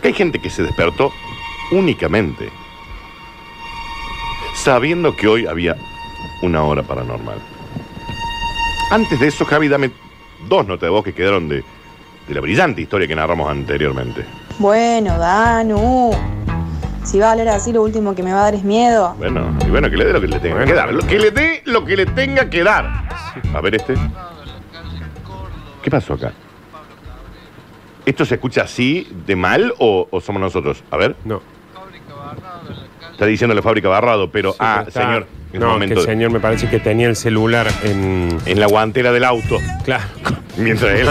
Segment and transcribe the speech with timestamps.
[0.00, 1.12] Acá hay gente que se despertó
[1.72, 2.48] únicamente
[4.54, 5.76] sabiendo que hoy había
[6.40, 7.36] una hora paranormal.
[8.90, 9.90] Antes de eso, Javi, dame
[10.48, 11.62] dos notas de voz que quedaron de,
[12.26, 14.24] de la brillante historia que narramos anteriormente.
[14.58, 16.12] Bueno, Danu.
[17.04, 19.14] Si va a hablar así, lo último que me va a dar es miedo.
[19.18, 20.66] Bueno, y bueno, que le dé lo que le tenga Bueno.
[20.66, 20.94] que dar.
[20.94, 23.06] Lo- Que le dé lo que le tenga que dar.
[23.54, 23.92] A ver este.
[25.82, 26.32] ¿Qué pasó acá?
[28.06, 30.82] ¿Esto se escucha así de mal o, o somos nosotros?
[30.90, 31.40] A ver, No.
[33.12, 36.06] está diciéndole fábrica barrado, pero, Sí, ah, está- señor, en un No, que momento el
[36.06, 38.38] señor me parece que tenía el celular en.
[38.46, 40.04] en la guantera del auto, Claro.
[40.56, 41.08] mientras él.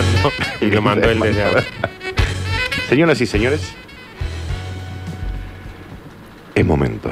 [0.61, 1.63] Y lo mandó él desde ahora.
[2.89, 3.75] Señoras y señores,
[6.55, 7.11] es momento.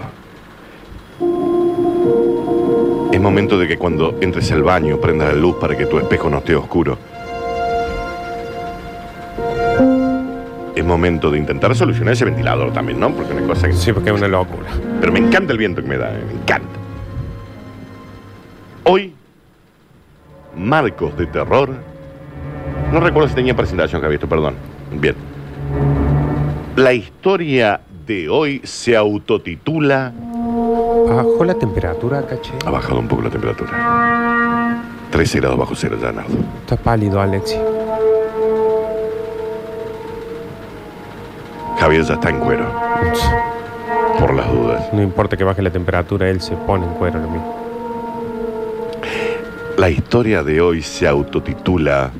[3.12, 6.30] Es momento de que cuando entres al baño prendas la luz para que tu espejo
[6.30, 6.98] no esté oscuro.
[10.88, 13.12] Momento de intentar solucionar ese ventilador también, ¿no?
[13.12, 13.74] Porque una cosa que...
[13.74, 14.68] Sí, porque es una locura.
[15.00, 16.68] Pero me encanta el viento que me da, eh, me encanta.
[18.84, 19.14] Hoy,
[20.56, 21.76] Marcos de Terror.
[22.92, 24.56] No recuerdo si tenía presentación, Javier, perdón.
[24.94, 25.16] Bien.
[26.76, 30.14] La historia de hoy se autotitula.
[31.08, 32.54] Bajó la temperatura, caché.
[32.66, 34.84] Ha bajado un poco la temperatura.
[35.12, 36.38] 13 grados bajo cero ya, Nardo.
[36.62, 37.58] Está pálido, Alexi.
[41.88, 42.70] Javier ya está en cuero,
[44.20, 44.92] por las dudas.
[44.92, 47.56] No importa que baje la temperatura, él se pone en cuero lo mismo.
[49.78, 52.12] La historia de hoy se autotitula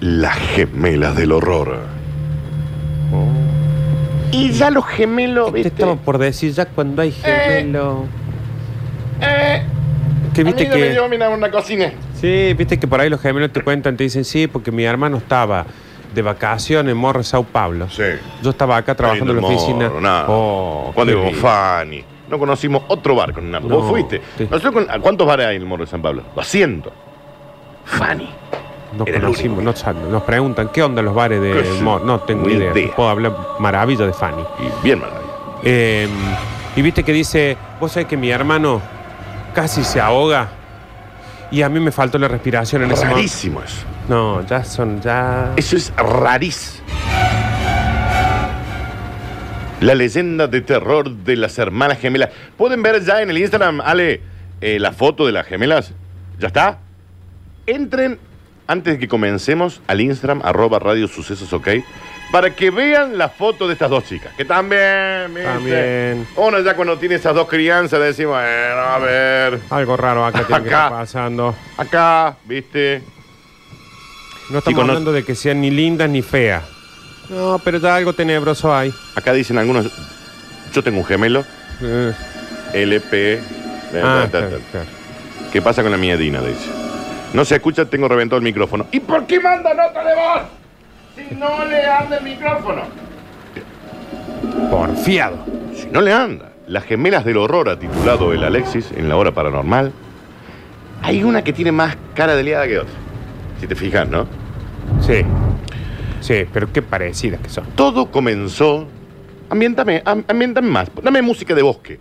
[0.00, 1.80] Las gemelas del horror.
[4.32, 8.06] Y ya los gemelos, Te estaba por decir ya cuando hay gemelo.
[10.32, 10.98] que viste que.
[10.98, 11.92] una cocina.
[12.18, 15.18] Sí, viste que por ahí los gemelos te cuentan, te dicen, sí, porque mi hermano
[15.18, 15.66] estaba
[16.16, 17.88] de vacaciones en Morro, Sao Paulo.
[17.88, 18.02] Sí.
[18.42, 19.88] Yo estaba acá trabajando en la oficina.
[20.00, 21.48] No, Oh, Cuando qué íbamos lindo.
[21.48, 22.04] Fanny.
[22.28, 23.68] No conocimos otro bar con Nardo.
[23.68, 24.20] No, Vos fuiste.
[24.36, 24.48] sí.
[24.50, 26.22] Nosotros con- ¿a ¿Cuántos bares hay en el Morro de San Pablo?
[26.34, 26.92] 200.
[27.84, 28.28] Fanny.
[29.04, 29.72] Era el conocimos, único.
[29.72, 31.80] nos, nos preguntan, ¿qué onda los bares de.
[31.82, 32.04] Morro?
[32.04, 32.72] No tengo Ni idea.
[32.72, 32.96] idea.
[32.96, 34.42] Puedo hablar maravilla de Fanny.
[34.60, 35.26] Y bien maravilloso.
[35.62, 36.08] Eh,
[36.74, 38.80] y viste que dice, vos sabés que mi hermano
[39.54, 40.48] casi se ahoga
[41.50, 43.16] y a mí me faltó la respiración en ese momento.
[43.16, 43.84] Rarísimo eso.
[44.08, 45.52] No, ya son, ya...
[45.56, 46.86] Eso es rarísimo.
[49.80, 52.30] La leyenda de terror de las hermanas gemelas.
[52.56, 54.22] ¿Pueden ver ya en el Instagram, Ale,
[54.60, 55.92] eh, la foto de las gemelas?
[56.38, 56.78] ¿Ya está?
[57.66, 58.18] Entren
[58.66, 61.68] antes de que comencemos al Instagram, arroba radio sucesos, ok,
[62.32, 64.32] para que vean la foto de estas dos chicas.
[64.36, 65.44] Que también, ¿viste?
[65.50, 66.26] También.
[66.36, 70.62] Uno ya cuando tiene esas dos crianzas decimos, bueno, a ver, Algo raro acá tiene
[70.64, 70.84] que Acá.
[70.86, 71.54] estar pasando.
[71.76, 73.02] acá, ¿viste?
[74.50, 76.62] No estamos Chicos, no- hablando de que sean ni lindas ni feas.
[77.28, 78.92] No, pero ya algo tenebroso hay.
[79.16, 79.90] Acá dicen algunos,
[80.72, 81.44] yo tengo un gemelo,
[81.82, 82.12] Eh,
[82.72, 83.40] LP.
[84.02, 84.48] ah, ta, ta, ta.
[84.48, 84.86] claro, claro.
[85.52, 86.40] ¿Qué pasa con la mía Dina?
[86.40, 86.70] Dice.
[87.34, 88.86] No se escucha, tengo reventado el micrófono.
[88.92, 90.42] ¿Y por qué manda nota de voz?
[91.16, 92.82] Si no le anda el micrófono.
[94.70, 95.36] Porfiado.
[95.74, 96.52] Si no le anda.
[96.66, 99.92] Las gemelas del horror ha titulado el Alexis en la hora paranormal.
[101.02, 102.94] Hay una que tiene más cara de liada que otra.
[103.60, 104.26] Si te fijas, ¿no?
[105.00, 105.22] Sí.
[106.20, 107.66] Sí, pero qué parecidas que son.
[107.76, 108.86] Todo comenzó.
[109.48, 110.88] Ambiéntame, am- ambiéntame más.
[111.02, 112.00] Dame música de bosque.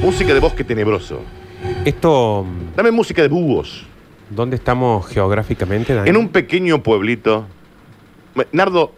[0.00, 1.20] Música de bosque tenebroso.
[1.84, 2.46] Esto,
[2.76, 3.86] Dame música de búhos.
[4.30, 6.08] ¿Dónde estamos geográficamente, Dani?
[6.10, 7.46] En un pequeño pueblito.
[8.52, 8.92] Nardo,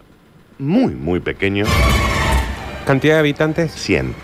[0.58, 1.64] muy, muy pequeño.
[2.86, 3.72] ¿Cantidad de habitantes?
[3.72, 4.14] 100.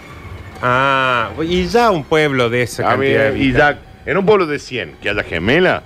[0.62, 3.82] Ah, y ya un pueblo de esa A cantidad de y habitantes.
[4.04, 5.82] ya, en un pueblo de 100, que haya gemela.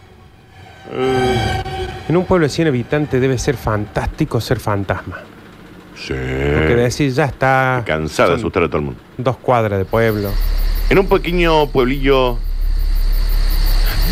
[2.08, 5.20] En un pueblo de 100 habitantes debe ser fantástico ser fantasma.
[5.96, 6.12] Sí.
[6.12, 7.82] Porque decir, ya está.
[7.86, 9.00] Cansada de son asustar a todo el mundo.
[9.16, 10.30] Dos cuadras de pueblo.
[10.90, 12.38] En un pequeño pueblillo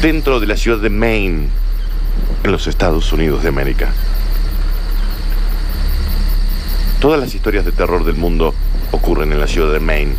[0.03, 1.49] dentro de la ciudad de Maine,
[2.43, 3.91] en los Estados Unidos de América.
[7.01, 8.55] Todas las historias de terror del mundo
[8.91, 10.13] ocurren en la ciudad de Maine,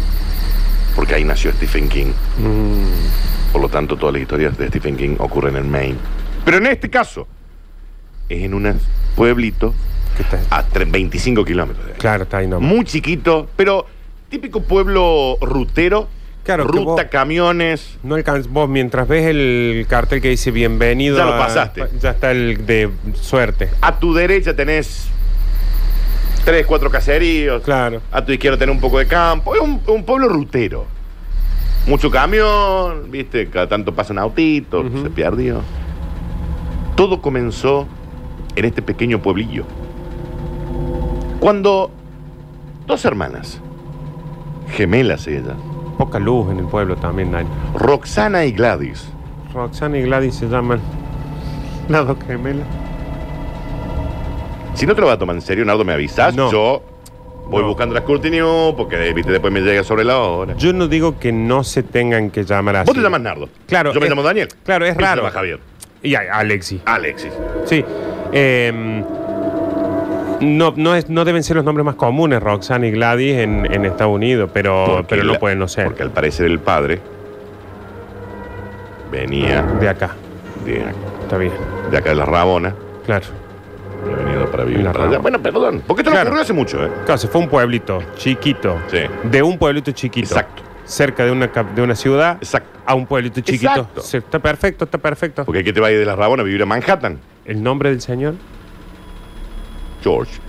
[0.96, 2.12] porque ahí nació Stephen King.
[2.40, 5.96] Mm, Por lo tanto, todas las historias de Stephen King ocurren en Maine.
[6.44, 7.26] Pero en este caso,
[8.28, 8.80] es en un
[9.16, 9.74] pueblito
[10.50, 11.98] a tre- 25 kilómetros de ahí.
[11.98, 12.68] Claro, está ahí nomás.
[12.70, 13.86] Muy chiquito, pero
[14.30, 16.10] típico pueblo rutero.
[16.46, 17.98] Claro, Ruta, vos- camiones.
[18.04, 18.48] No alcanzas.
[18.48, 21.18] Vos, mientras ves el cartel que dice bienvenido.
[21.18, 21.84] Ya lo a- pasaste.
[22.00, 23.70] Ya está el de suerte.
[23.82, 25.08] A tu derecha tenés
[26.46, 27.64] tres, cuatro caseríos.
[27.64, 28.02] Claro.
[28.12, 29.56] A tu izquierda tenés un poco de campo.
[29.56, 30.86] Es un, un pueblo rutero.
[31.88, 35.04] Mucho camión, viste, cada tanto pasa un autito, Ujú.
[35.04, 35.62] se perdió.
[36.96, 37.88] Todo comenzó
[38.56, 39.66] en este pequeño pueblillo.
[41.40, 41.92] Cuando
[42.88, 43.60] dos hermanas,
[44.72, 45.56] gemelas ellas,
[45.98, 47.48] Poca luz en el pueblo también, Dani.
[47.74, 49.08] Roxana y Gladys,
[49.54, 50.80] Roxana y Gladys se llaman
[51.88, 52.68] las dos gemelas.
[54.74, 56.36] si no te lo vas a tomar en serio, Nardo, me avisas.
[56.36, 56.52] No.
[56.52, 56.82] Yo
[57.48, 57.68] voy No.
[57.70, 60.56] buscando las Curti News porque viste, después me llega sobre la hora.
[60.58, 62.88] Yo no digo que no se tengan que llamar así.
[62.88, 63.48] Vos te llamas Nardo.
[63.68, 64.50] Claro, Yo me es- llamo Daniel.
[64.64, 65.22] claro, es Él se raro.
[65.22, 65.60] llama Javier.
[66.04, 66.82] Y a- Alexi.
[66.86, 67.32] Alexis.
[67.66, 67.86] Sí.
[68.34, 69.04] Eh,
[70.46, 73.86] no, no, es, no deben ser los nombres más comunes, Roxana y Gladys, en, en
[73.86, 75.86] Estados Unidos, pero, Porque pero no la- pueden no ser.
[75.86, 77.02] Porque al parecer el padre
[79.12, 80.12] venía De acá.
[80.66, 80.84] de,
[81.24, 81.52] Está bien.
[81.92, 82.74] de acá de la Rabona.
[83.06, 83.26] Claro.
[84.04, 85.18] Había venido para vivir En la para allá.
[85.18, 85.22] Rabona.
[85.40, 85.84] Bueno, perdón.
[85.86, 86.26] Porque esto Claro.
[86.26, 86.90] no ocurrió hace mucho, ¿eh?
[87.06, 88.78] Claro, se fue a un pueblito chiquito.
[88.88, 89.00] Sí.
[89.24, 90.26] De un pueblito chiquito.
[90.28, 90.64] Exacto.
[90.86, 92.38] Cerca de una, cap- de una ciudad.
[92.40, 92.70] Exacto.
[92.86, 93.72] A un pueblito chiquito.
[93.72, 94.02] Exacto.
[94.18, 95.46] Está perfecto, está perfecto.
[95.46, 97.20] Porque ¿qué te va a ir de la Rabona a vivir a Manhattan?
[97.46, 98.36] ¿El nombre del señor?
[100.06, 100.40] George.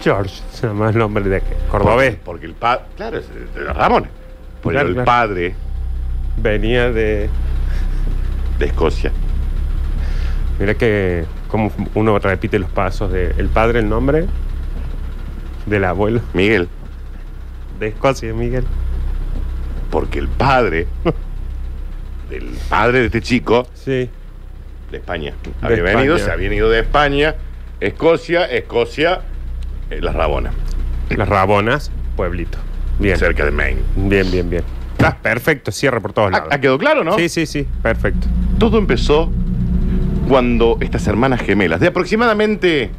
[0.00, 0.40] George.
[0.52, 2.10] Se llama el nombre de Cordobés.
[2.14, 2.84] Porque, porque el padre.
[2.96, 4.08] Claro, es de Rabona.
[4.62, 5.04] Porque Claro, el claro.
[5.06, 5.54] padre
[6.36, 7.28] Venía de.
[8.60, 9.10] de Escocia.
[10.60, 14.26] Mira que como uno repite los pasos de el padre, el nombre
[15.66, 16.68] del abuelo Miguel.
[17.80, 18.64] de Escocia, Miguel.
[19.90, 20.86] Porque el padre
[22.30, 24.08] del padre de este chico Sí.
[24.90, 26.24] de España De había venido, España.
[26.24, 27.34] se había ido de España,
[27.80, 29.20] Escocia, Escocia,
[29.90, 30.50] eh, la Rabona,
[31.10, 32.58] Las Rabonas, pueblito.
[32.98, 33.16] Bien.
[33.16, 33.80] cerca de Maine.
[33.96, 34.62] Bien, bien, bien.
[34.92, 36.48] Está perfecto, cierra por todos ¿Ha, lados.
[36.52, 37.16] ha quedado claro, no?
[37.16, 38.26] Sí, sí, sí, perfecto.
[38.58, 39.30] Todo empezó
[40.28, 42.90] cuando estas hermanas gemelas, de aproximadamente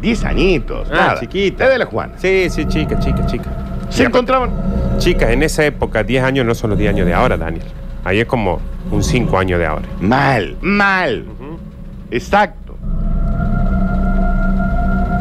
[0.00, 1.64] 10 añitos, Ah, nada, chiquita.
[1.64, 3.44] la de la Juana, Sí, sí, chica, chica, chica.
[3.88, 4.50] se Y encontraban.
[4.98, 7.64] Chicas, en esa época, 10 años no son los 10 años de ahora, Daniel.
[8.02, 8.60] Ahí es como
[8.90, 9.86] un 5 años de ahora.
[10.00, 11.24] Mal, mal.
[12.10, 12.63] Exacto.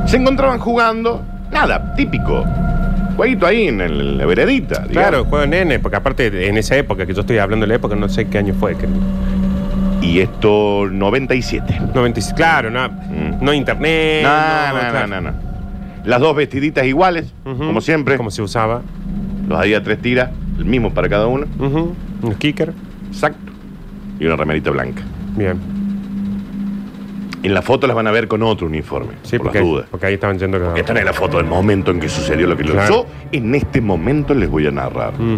[0.05, 2.45] Se encontraban jugando, nada, típico.
[3.15, 4.79] Jueguito ahí en, el- la veredita.
[4.87, 4.91] digamos.
[4.91, 7.95] Claro, juego nene, porque aparte en esa época, que yo estoy hablando de la época,
[7.95, 8.75] no sé qué año fue.
[8.75, 8.87] Que,
[10.01, 11.79] Y esto, 97.
[11.95, 13.37] 96, claro, no, Mm.
[13.41, 14.23] no internet.
[14.23, 15.07] No, no, no, claro.
[15.07, 15.37] no, no, no.
[16.03, 17.57] Las dos vestiditas iguales, Ujú.
[17.67, 18.17] como siempre.
[18.17, 18.81] Como se usaba.
[19.47, 21.45] Los había tres tiras, el mismo para cada uno.
[21.57, 21.95] Ujú.
[22.21, 22.73] Un kicker.
[23.07, 23.51] Exacto.
[24.19, 25.01] Y una remerita blanca.
[25.37, 25.57] Bien.
[27.43, 29.85] En la foto las van a ver con otro uniforme, Sí, por porque, las dudas.
[29.91, 30.59] porque ahí estaban yendo.
[30.59, 32.89] Porque esta no es la foto del momento en que sucedió lo que lo Claro.
[33.03, 35.13] Yo en este momento les voy a narrar.
[35.19, 35.37] Mm.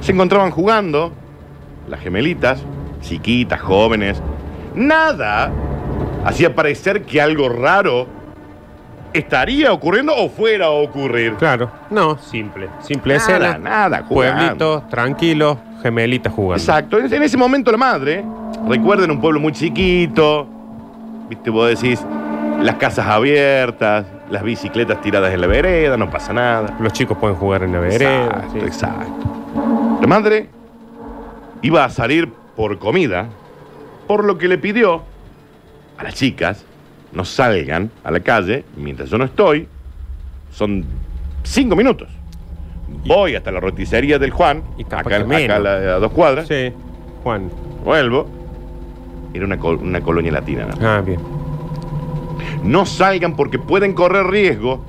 [0.00, 1.12] Se encontraban jugando,
[1.88, 2.64] las gemelitas,
[3.02, 4.22] chiquitas, jóvenes.
[4.74, 5.52] Nada
[6.24, 8.06] hacía parecer que algo raro
[9.12, 11.34] estaría ocurriendo o fuera a ocurrir.
[11.34, 11.70] Claro.
[11.90, 12.68] No, simple.
[12.80, 13.58] Simple Nada, escena.
[13.58, 14.38] nada, jugando.
[14.40, 16.62] Pueblito, tranquilo, gemelitas jugando.
[16.62, 16.98] Exacto.
[16.98, 18.24] En en ese momento la madre,
[18.66, 20.48] recuerden un pueblo muy chiquito,
[21.32, 22.04] viste, vos decís,
[22.60, 26.76] las casas abiertas, las bicicletas tiradas en la vereda, no pasa nada.
[26.78, 28.24] Los chicos pueden jugar en la vereda.
[28.26, 28.58] Exacto, sí.
[28.58, 29.98] exacto.
[30.00, 30.48] La madre
[31.62, 33.28] iba a salir por comida,
[34.06, 35.02] por lo que le pidió
[35.96, 36.64] a las chicas
[37.12, 39.68] no salgan a la calle mientras yo no estoy.
[40.52, 40.84] Son
[41.44, 42.08] cinco minutos.
[43.06, 46.72] Voy hasta la roticería del Juan, Y acá, acá a, la- a dos cuadras, Sí,
[47.22, 47.50] Juan.
[47.84, 48.26] vuelvo.
[49.34, 50.66] Era una, col- una colonia latina.
[50.66, 50.86] ¿no?
[50.88, 51.20] Ah, bien.
[52.62, 54.80] No salgan porque pueden correr riesgo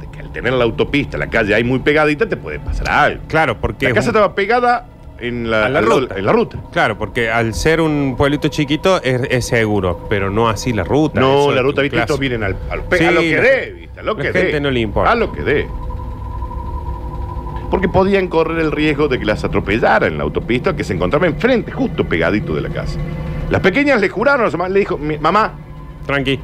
[0.00, 3.22] de que al tener la autopista, la calle ahí muy pegadita, te puede pasar algo.
[3.28, 3.84] Claro, porque.
[3.86, 4.86] La es casa un- estaba pegada
[5.18, 6.18] en la, A la al lado- ruta.
[6.18, 6.58] En la ruta.
[6.72, 11.20] Claro, porque al ser un pueblito chiquito es, es seguro, pero no así la ruta.
[11.20, 12.14] No, Eso la es ruta, un viste, clásico.
[12.14, 14.22] estos vienen al, al pe- Sí, a lo que la- dé, viste, a lo la
[14.22, 14.60] que gente dé.
[14.60, 15.12] no le importa.
[15.12, 15.66] A lo que dé.
[17.70, 21.26] Porque podían correr el riesgo de que las atropellaran en la autopista que se encontraba
[21.26, 22.98] enfrente, justo pegadito de la casa.
[23.50, 25.52] Las pequeñas le juraron a su mamá, le dijo, "Mi- mamá,
[26.06, 26.38] Tranqui.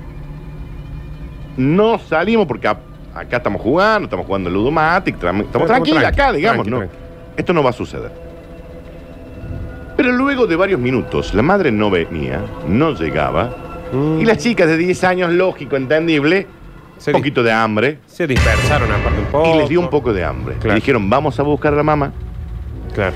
[1.57, 2.79] no salimos porque a-
[3.14, 6.79] acá estamos jugando, estamos jugando en Ludomatic, estamos Estamos tranquilos tranqui, acá, digamos, tranqui, ¿no?
[6.79, 6.97] tranqui.
[7.37, 8.11] Esto no va a suceder.
[9.97, 13.55] Pero luego de varios minutos, la madre no venía, no llegaba,
[13.93, 14.21] Mm.
[14.21, 16.47] y las chicas de 10 años, lógico, entendible,
[17.09, 19.54] un poquito de hambre, se dispersaron aparte un poco.
[19.54, 20.54] y les dio un poco de hambre.
[20.54, 20.68] Claro.
[20.71, 22.12] Le dijeron, vamos a buscar a la mamá,
[22.94, 23.14] Claro.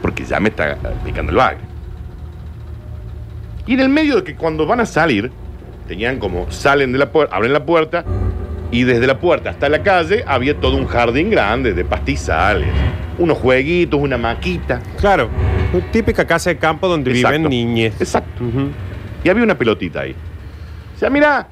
[0.00, 1.58] porque ya me está picando el bagre.
[3.66, 5.30] Y en el medio de que cuando van a salir,
[5.86, 8.04] tenían como, salen de la puerta, abren la puerta,
[8.70, 12.68] y desde la puerta hasta la calle había todo un jardín grande de pastizales,
[13.18, 14.80] unos jueguitos, una maquita.
[14.98, 15.28] Claro.
[15.92, 17.36] Típica casa de campo donde Exacto.
[17.38, 17.94] viven niñes.
[18.00, 18.42] Exacto.
[19.24, 20.14] Y había una pelotita ahí.
[20.96, 21.48] O sea, mira,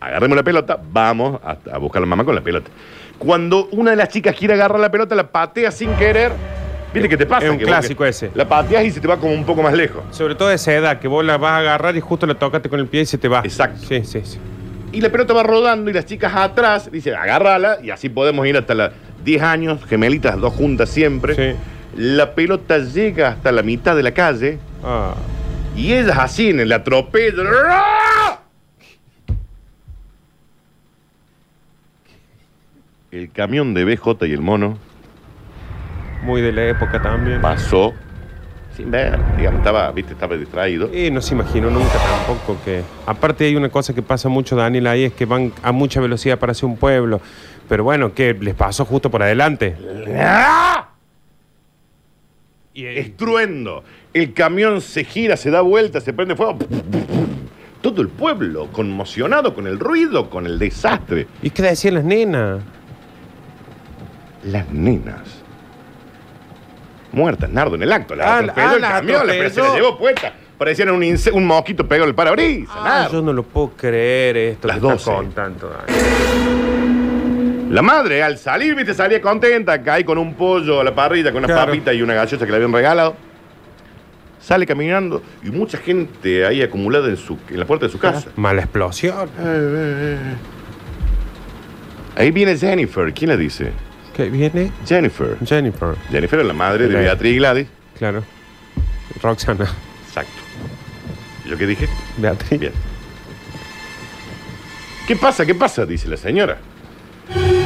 [0.00, 2.70] agarremos la pelota, vamos a, a buscar a la mamá con la pelota.
[3.18, 6.32] Cuando una de las chicas quiere agarrar la pelota, la patea sin querer.
[6.92, 7.44] ¿Viste qué te pasa?
[7.46, 8.30] Es un Que clásico que- ese.
[8.34, 10.02] La pateas y se te va como un poco más lejos.
[10.10, 12.68] Sobre todo a esa edad, que vos la vas a agarrar y justo la tocaste
[12.68, 13.40] con el pie y se te va.
[13.44, 13.78] Exacto.
[13.86, 14.38] Sí, sí, sí.
[14.92, 18.56] Y la pelota va rodando y las chicas atrás, dice, agárrala y así podemos ir
[18.56, 18.90] hasta las
[19.24, 21.34] 10 años, gemelitas, dos juntas siempre.
[21.36, 21.56] Sí.
[21.96, 25.14] La pelota llega hasta la mitad de la calle Ah.
[25.76, 27.42] y ellas así en el atropello.
[27.68, 28.40] ¡ah!
[33.10, 34.78] El camión de BJ y el mono
[36.22, 37.40] Muy de la época también.
[37.40, 37.92] pasó
[38.76, 40.94] sin ver, digamos, estaba, viste, estaba distraído.
[40.94, 42.82] Y no se imaginó nunca tampoco que.
[43.04, 46.38] Aparte, hay una cosa que pasa mucho, Daniel, ahí es que van a mucha velocidad
[46.38, 47.20] para hacer un pueblo.
[47.68, 49.76] Pero bueno, que les pasó justo por adelante.
[50.16, 50.88] ¡Ah!
[52.72, 53.82] Y, eh, Estruendo.
[54.14, 56.56] El camión se gira, se da vuelta, se prende fuego.
[57.82, 61.26] Todo el pueblo conmocionado con el ruido, con el desastre.
[61.42, 62.62] ¿Y qué decían las nenas?
[64.44, 65.20] Las nenas.
[67.12, 68.14] Muertas, Nardo, en el acto.
[68.14, 69.84] La Ah, atropelló ah, el la camión, la- pero se la atropelló.
[69.86, 70.32] llevó puesta.
[70.58, 72.74] Parecían un, ince- un mosquito pegado al parabrisas.
[72.78, 73.12] Ah, Nardo.
[73.14, 75.16] yo no lo puedo creer esto Las que estás 12.
[75.16, 76.04] contando, Daniel.
[77.74, 81.38] La madre, al salir, viste, salía contenta, cae con un pollo a la parrilla, con
[81.44, 81.66] una Claro.
[81.72, 83.14] papita y una galleta que le habían regalado.
[84.40, 88.28] Sale caminando y mucha gente ahí acumulada en, su, en la puerta de su casa.
[88.36, 89.28] Mala explosión.
[92.16, 93.12] Ahí viene Jennifer.
[93.14, 93.72] ¿Quién la dice?
[94.24, 94.70] ¿Qué viene?
[94.86, 95.36] Jennifer.
[95.46, 95.94] Jennifer.
[96.10, 97.66] Jennifer es la madre de Beatriz y Gladys.
[97.98, 98.22] Claro.
[99.22, 99.66] Roxana.
[100.06, 100.32] Exacto.
[101.46, 101.88] ¿Yo qué dije?
[102.18, 102.60] Beatriz.
[102.60, 102.72] Bien.
[105.06, 105.44] ¿Qué pasa?
[105.46, 105.86] ¿Qué pasa?
[105.86, 106.58] Dice la señora.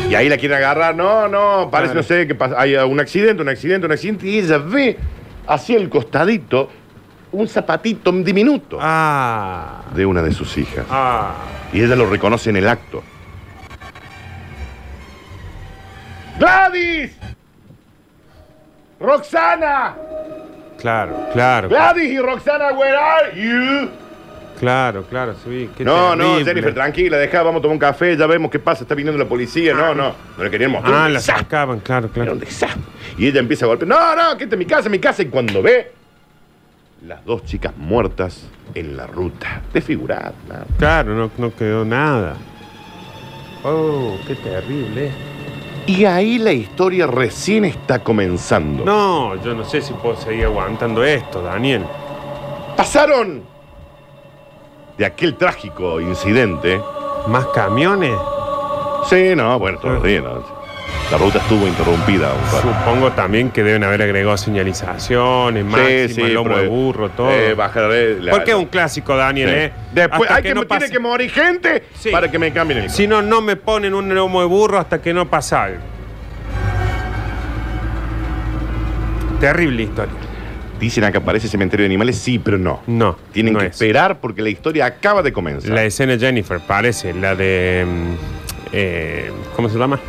[0.08, 0.94] Y ahí la quiere agarrar.
[0.94, 2.02] No, no, parece, Claro.
[2.08, 2.54] no sé, que pasa.
[2.58, 4.26] Hay un accidente, un accidente, un accidente.
[4.26, 4.96] Y ella ve
[5.46, 6.70] hacia el costadito
[7.32, 9.82] un zapatito diminuto Ah.
[9.94, 10.86] de una de sus hijas.
[10.88, 11.34] Ah.
[11.72, 13.02] Y ella lo reconoce en el acto.
[16.38, 17.16] ¡Gladys!
[19.00, 19.94] ¡Roxana!
[20.78, 21.68] Claro, claro.
[21.68, 23.90] ¡Gladys y Roxana, where are you?
[24.58, 25.68] Claro, claro, sí.
[25.76, 26.44] qué No, no.
[26.44, 29.28] Jennifer, tranquila, deja, vamos a tomar un café, ya vemos qué pasa, está viniendo la
[29.28, 29.74] policía.
[29.74, 30.94] No, no, no le querían mostrar.
[30.94, 32.32] Ah, la sacaban, claro, era claro.
[32.32, 32.80] un desastre.
[33.18, 33.88] Y ella empieza a golpear.
[33.88, 35.22] No, no, que esta es mi casa, mi casa.
[35.22, 35.92] Y cuando ve
[37.06, 40.34] las dos chicas muertas en la ruta, desfiguradas.
[40.78, 42.36] Claro, no, no quedó nada.
[43.64, 45.10] Oh, qué terrible.
[45.86, 48.84] Y ahí la historia recién está comenzando.
[48.84, 51.84] No, yo no sé si puedo seguir aguantando esto, Daniel.
[52.76, 53.42] Pasaron
[54.96, 56.80] de aquel trágico incidente.
[57.28, 58.16] ¿Más camiones?
[59.08, 60.24] Sí, no, bueno, todos los días.
[60.24, 60.63] ¿no?
[61.10, 62.32] La ruta estuvo interrumpida.
[62.32, 62.60] un.
[62.62, 67.30] Supongo también que deben haber agregado señalizaciones, máxima, lomo pero, de burro, todo.
[67.30, 67.54] eh,
[68.20, 69.54] la- Porque es un clásico, Daniel, Sí.
[69.56, 69.72] ¿eh?
[69.92, 72.10] Después Hasta hay que, no tiene pase- que morir gente Sí.
[72.10, 75.00] para que me cambien el Si no, no me ponen un lomo de burro hasta
[75.02, 75.80] que no pasa algo.
[79.40, 80.14] Terrible historia.
[80.80, 82.80] Dicen acá aparece cementerio de animales, sí, pero no.
[82.86, 83.16] No.
[83.32, 83.72] Tienen no que es.
[83.72, 85.70] esperar porque la historia acaba de comenzar.
[85.70, 87.84] La escena de Jennifer parece la de.
[87.86, 88.14] mm,
[88.72, 90.00] eh, ¿Cómo se llama?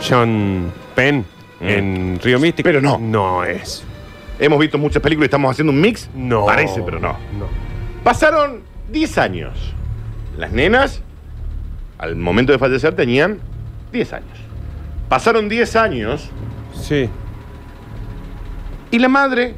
[0.00, 1.24] Sean Penn
[1.60, 1.68] Mm.
[1.68, 2.66] en Río Místico.
[2.66, 2.98] Pero no.
[2.98, 3.84] No es.
[4.38, 6.08] Hemos visto muchas películas y estamos haciendo un mix.
[6.14, 6.46] No.
[6.46, 7.12] Parece, pero no.
[7.38, 7.46] No.
[8.02, 9.74] Pasaron 10 años.
[10.38, 11.02] Las nenas,
[11.98, 13.38] al momento de fallecer, tenían
[13.92, 14.38] 10 años.
[15.10, 16.30] Pasaron 10 años
[16.72, 17.10] Sí.
[18.90, 19.54] y la madre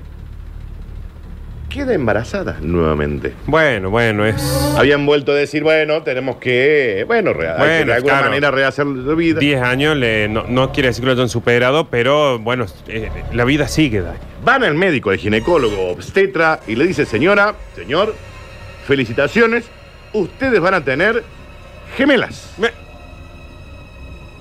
[1.73, 3.33] queda embarazada nuevamente.
[3.47, 4.37] Bueno, bueno, es.
[4.77, 8.29] Habían vuelto a decir, bueno, tenemos que, bueno, rea- hay que Bueno, de alguna claro.
[8.29, 9.41] manera rehacer la vida.
[9.41, 13.45] 10 años, le- no, no quiere decir que lo hayan superado, pero bueno, eh, la
[13.45, 14.19] vida sigue, Dani.
[14.45, 18.15] Van al médico, el ginecólogo, obstetra, y le dice, señora, señor,
[18.87, 19.65] felicitaciones,
[20.13, 21.23] ustedes van a tener
[21.97, 22.55] gemelas.
[22.59, 22.82] Me-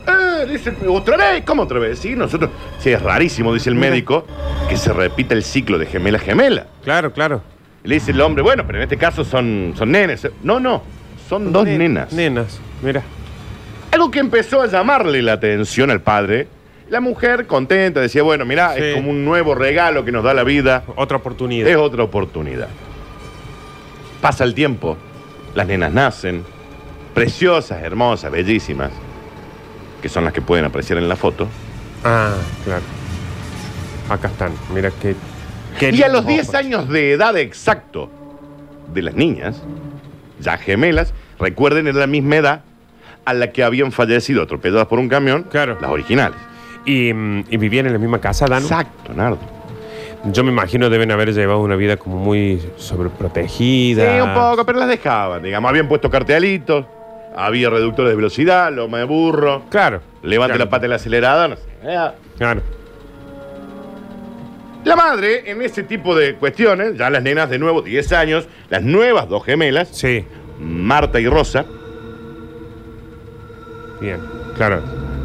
[0.08, 1.44] Eh, dice, ¿otra vez?
[1.46, 2.00] ¿Cómo otra vez?
[2.00, 4.26] Sí, nosotros, sí, es rarísimo, dice el médico,
[4.70, 6.66] que se repita el ciclo de gemela gemela.
[6.84, 7.42] Claro, claro.
[7.84, 10.28] Y le dice el hombre, bueno, pero en este caso son, son nenes.
[10.44, 10.84] No, no,
[11.30, 12.14] son dos Nen- nenas.
[12.14, 13.04] Nenas, mira.
[13.92, 16.48] Algo que empezó a llamarle la atención al padre.
[16.90, 18.82] La mujer contenta, decía, bueno, mira, Sí.
[18.84, 20.84] es como un nuevo regalo que nos da la vida.
[20.96, 21.70] Otra oportunidad.
[21.70, 22.68] Es otra oportunidad.
[24.22, 24.98] Pasa el tiempo,
[25.56, 26.44] las nenas nacen,
[27.14, 28.92] preciosas, hermosas, bellísimas,
[30.02, 31.48] que son las que pueden apreciar en la foto.
[32.04, 32.82] Ah, claro.
[34.10, 34.52] Acá están.
[34.74, 35.16] Mira qué.
[35.80, 36.56] qué y a los 10 ojos.
[36.56, 38.10] años de edad exacto
[38.94, 39.62] de las niñas,
[40.40, 42.62] ya gemelas, recuerden, era la misma edad
[43.24, 45.78] a la que habían fallecido atropelladas por un camión, Claro.
[45.80, 46.38] las originales.
[46.86, 48.66] Y, mm, y vivían en la misma casa, Danu.
[48.66, 49.38] Exacto, Nardo.
[50.26, 54.16] Yo me imagino deben haber llevado una vida como muy sobreprotegida.
[54.16, 55.70] Sí, un poco, pero las dejaban, digamos.
[55.70, 56.86] Habían puesto cartelitos,
[57.36, 60.02] había reductores de velocidad, loma de burro, Claro.
[60.24, 60.66] levante Claro.
[60.66, 61.64] la pata del acelerador, no sé.
[61.84, 62.62] Eh, Claro.
[64.84, 68.82] La madre, en ese tipo de cuestiones, ya las nenas de nuevo, 10 años, las
[68.82, 70.26] nuevas dos gemelas, Sí.
[70.60, 71.66] Marta y Rosa,
[74.00, 74.20] bien.
[74.58, 74.82] Claro,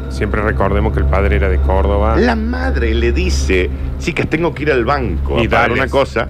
[0.09, 2.15] siempre recordemos que el padre era de Córdoba.
[2.17, 5.83] La madre le dice, chicas, tengo que ir al banco Y a pagar dales.
[5.83, 6.27] una cosa.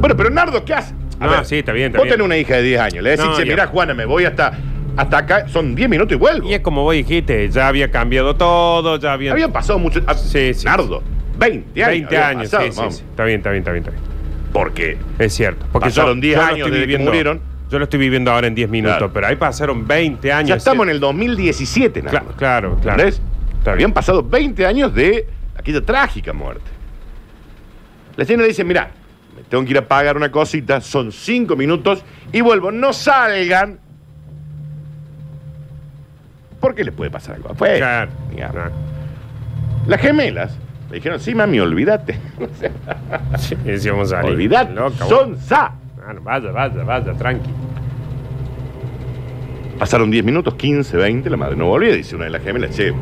[0.00, 0.94] Bueno, pero Nardo, ¿qué hace?
[1.20, 2.14] No, sí, está bien, está Vos bien.
[2.14, 3.02] tenés una hija de 10 años.
[3.02, 4.52] Le decís, No, che, mira, Juana, me voy hasta,
[4.96, 5.48] hasta acá.
[5.48, 6.48] Son 10 minutos y vuelvo.
[6.48, 9.32] Y es como vos dijiste, ya había cambiado todo, ya había...
[9.32, 10.00] Habían pasado mucho.
[10.06, 11.02] ah, Sí, sí, Nardo,
[11.38, 11.90] 20 años.
[12.08, 12.96] 20 habían años, pasado, sí, sí, vamos.
[12.96, 13.04] sí.
[13.10, 14.04] Está bien, está bien, está bien, está bien.
[14.52, 15.66] Porque Es cierto.
[15.72, 17.40] Porque Pasaron 10 lo años estoy desde que murieron.
[17.70, 19.12] Yo lo estoy viviendo ahora en 10 minutos, Claro.
[19.12, 20.48] pero ahí pasaron 20 años.
[20.50, 22.10] ya estamos en el 2017, Nardo.
[22.18, 23.00] Claro, claro, claro.
[23.00, 23.20] ¿Entendés?
[23.58, 23.92] Está Habían bien.
[23.94, 25.26] pasado 20 años de
[25.58, 26.64] aquella trágica muerte.
[28.16, 28.90] La señora dice, mira,
[29.36, 32.70] me tengo que ir a pagar una cosita, son 5 minutos y vuelvo.
[32.70, 33.80] No salgan.
[36.66, 37.54] ¿Por qué les puede pasar algo?
[37.54, 38.54] Fue, Claro, digamos.
[38.56, 38.70] claro.
[39.86, 40.58] Las gemelas
[40.90, 42.18] le dijeron, sí, mami, olvídate.
[43.38, 44.32] Sí, decíamos salir.
[44.32, 44.72] olvídate.
[44.74, 45.74] Loca, son sa.
[46.24, 47.50] Vaya, vaya, vaya, tranqui.
[49.78, 51.92] Pasaron 10 minutos, 15, 20, la madre no volvía.
[51.94, 52.92] Dice una de las gemelas, che,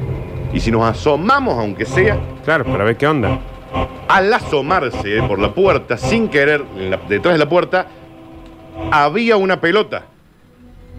[0.52, 3.38] y si nos asomamos, aunque sea, Claro, para ver qué onda.
[4.08, 7.86] al asomarse por la puerta, sin querer, en la- detrás de la puerta,
[8.92, 10.02] había una pelota.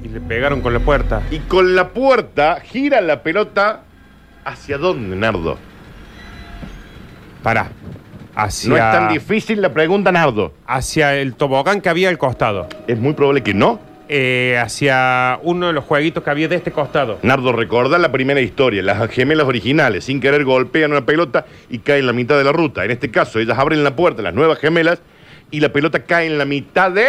[0.05, 1.23] Y le pegaron con la puerta.
[1.31, 3.81] Y con la puerta gira la pelota
[4.43, 5.57] hacia dónde, Nardo.
[7.41, 7.71] Para.
[8.35, 10.53] Hacia, No es tan difícil la pregunta, Nardo.
[10.67, 12.67] hacia el tobogán que había al costado.
[12.85, 13.79] Es muy probable que no.
[14.07, 17.17] Eh, hacia uno de los jueguitos que había de este costado.
[17.23, 18.83] Nardo, recuerda la primera historia.
[18.83, 22.51] Las gemelas originales, sin querer, golpean una pelota y cae en la mitad de la
[22.51, 22.85] ruta.
[22.85, 25.01] En este caso, ellas abren la puerta, las nuevas gemelas,
[25.49, 27.07] y la pelota cae en la mitad de...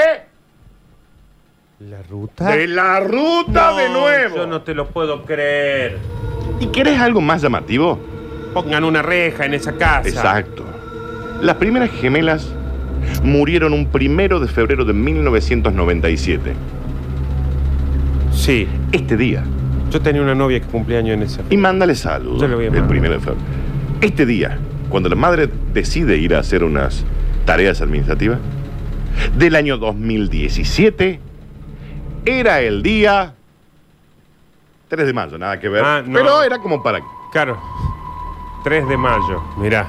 [1.78, 2.52] ¿La ruta?
[2.56, 4.36] De la ruta de nuevo.
[4.36, 5.98] Yo no te lo puedo creer.
[6.58, 7.98] ¿Y querés algo más llamativo?
[8.54, 10.08] Pongan una reja en esa casa.
[10.08, 10.64] Exacto.
[11.42, 12.50] Las primeras gemelas
[13.22, 16.54] murieron un primero de febrero de 1997.
[18.32, 18.66] Sí.
[18.92, 19.44] Este día.
[19.90, 21.42] Yo tenía una novia que cumplía años en ese.
[21.50, 22.40] Y mándale saludos.
[22.40, 22.88] Yo le voy a El mandar.
[22.88, 23.40] primero de febrero.
[24.00, 24.56] Este día,
[24.88, 27.04] cuando la madre decide ir a hacer unas
[27.44, 28.38] tareas administrativas,
[29.36, 31.20] del año 2017,
[32.26, 33.32] era el día
[34.88, 35.82] 3 de mayo, nada que ver.
[35.84, 36.18] Ah, no.
[36.18, 37.00] Pero era como para.
[37.32, 37.58] Claro.
[38.64, 39.42] 3 de mayo.
[39.56, 39.88] Mirá.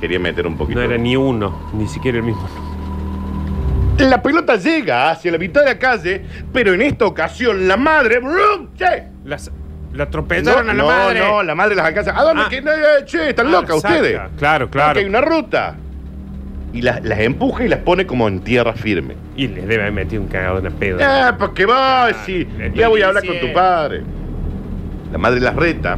[0.00, 0.78] Quería meter un poquito.
[0.78, 2.46] No era ni uno, ni siquiera el mismo.
[3.98, 8.18] La pelota llega hacia la mitad de la calle, pero en esta ocasión la madre.
[8.18, 8.68] ¡brum!
[8.76, 9.04] ¡Che!
[9.24, 9.50] Las,
[9.94, 11.20] la atropellaron no, a la no, madre.
[11.20, 12.16] no, la madre las alcanza.
[12.18, 12.42] ¿A dónde?
[12.44, 12.48] Ah.
[12.50, 14.20] que no, eh, che, están Ah, locas ustedes.
[14.38, 14.88] Claro, claro.
[14.90, 15.76] Porque hay una ruta.
[16.76, 19.14] Y las, las empuja y las pone como en tierra firme.
[19.34, 21.28] Y les debe haber metido un cagado de una peda.
[21.28, 22.46] Ah, porque va, sí.
[22.58, 23.58] le Ya voy a hablar con tu diciendo.
[23.58, 24.02] padre.
[25.10, 25.96] La madre las reta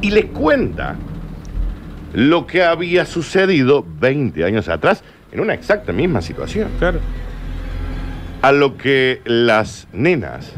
[0.00, 0.96] y les cuenta
[2.14, 6.68] lo que había sucedido 20 años atrás en una exacta misma situación.
[6.78, 7.00] Claro.
[8.40, 10.52] A lo que las nenas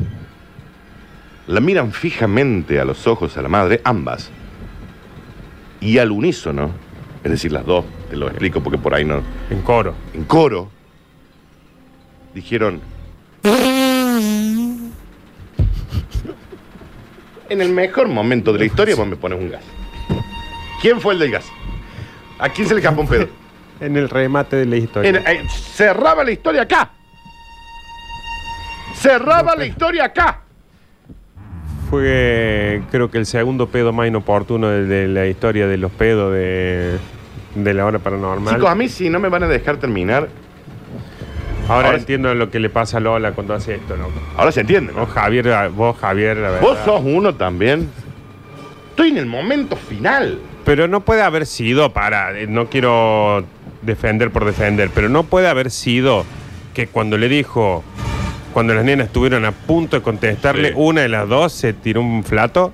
[1.46, 4.30] la miran fijamente a los ojos a la madre, ambas,
[5.80, 6.70] y al unísono,
[7.26, 9.94] es decir, las dos, te lo explico porque por ahí no, En coro.
[10.14, 10.70] en coro,
[12.34, 12.80] dijeron,
[17.48, 19.62] en el mejor momento de la historia vos me pones un gas.
[20.80, 21.46] ¿Quién fue el del gas?
[22.38, 23.28] ¿A quién se le escapó un pedo?
[23.78, 25.10] En el remate de la historia.
[25.10, 26.92] En- eh, cerraba la historia acá.
[28.94, 30.40] Cerraba la historia acá.
[31.90, 36.32] Fue, creo que el segundo pedo más inoportuno de, de la historia de los pedos
[36.32, 36.96] de,
[37.56, 38.54] de la hora paranormal.
[38.54, 40.28] Chicos, a mí si no me van a dejar terminar,
[41.68, 44.08] ahora, ahora- entiendo lo que le pasa a Lola cuando hace esto, ¿no?
[44.36, 44.92] ahora se entiende.
[44.92, 45.00] ¿no?
[45.00, 46.60] Vos, Javier, vos, Javier, la verdad.
[46.60, 47.90] Vos sos uno también.
[48.90, 50.38] Estoy en el momento final.
[50.64, 53.44] Pero no puede haber sido, para, eh, no quiero
[53.82, 56.24] defender por defender, pero no puede haber sido
[56.74, 57.84] que cuando le dijo,
[58.52, 60.74] cuando las nenas estuvieron a punto de contestarle, Sí.
[60.76, 62.72] una de las dos se tiró un flato.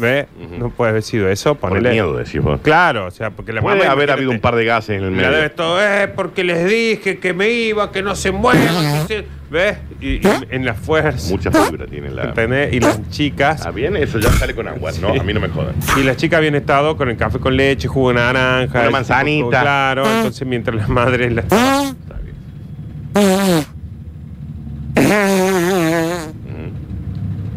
[0.00, 0.26] ¿Ve?
[0.58, 1.54] No puede haber sido eso.
[1.54, 1.90] Por Ponele.
[1.90, 2.60] miedo, decís vos.
[2.62, 5.04] Claro, o sea, porque la Puede mamá, haber imagínate, habido un par de gases en
[5.04, 5.36] el medio.
[5.36, 9.06] esto, eh, porque les dije que me iba, que no se muevan.
[9.06, 9.24] se-".
[9.50, 9.78] ¿Ves?
[10.00, 11.28] Y, y en la fuerza.
[11.28, 12.24] Mucha fibra tiene la.
[12.26, 12.72] ¿entendés?
[12.72, 13.66] Y las chicas.
[13.66, 13.96] ¿Ah, bien?
[13.96, 14.92] Eso ya sale con agua.
[15.00, 15.74] No, a mí no me jodan.
[15.96, 18.80] Y las chicas habían estado con el café con leche, jugo de naranja.
[18.82, 19.36] Una manzanita.
[19.38, 22.36] tipo Claro, entonces mientras las madres las Está bien.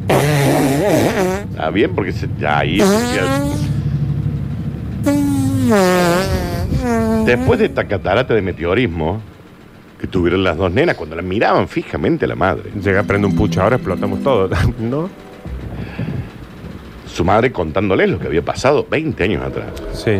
[0.07, 1.53] Mm.
[1.53, 2.77] Está bien, porque se- ya ahí.
[2.77, 3.43] ya-
[7.25, 9.21] Después de esta catarata de meteorismo
[9.99, 13.29] que tuvieron las dos nenas cuando las miraban fijamente a la madre, Llega a prender
[13.31, 15.09] un pucho, ahora explotamos todo, ¿no?
[17.07, 20.19] su madre contándoles lo que había pasado 20 años atrás, Sí.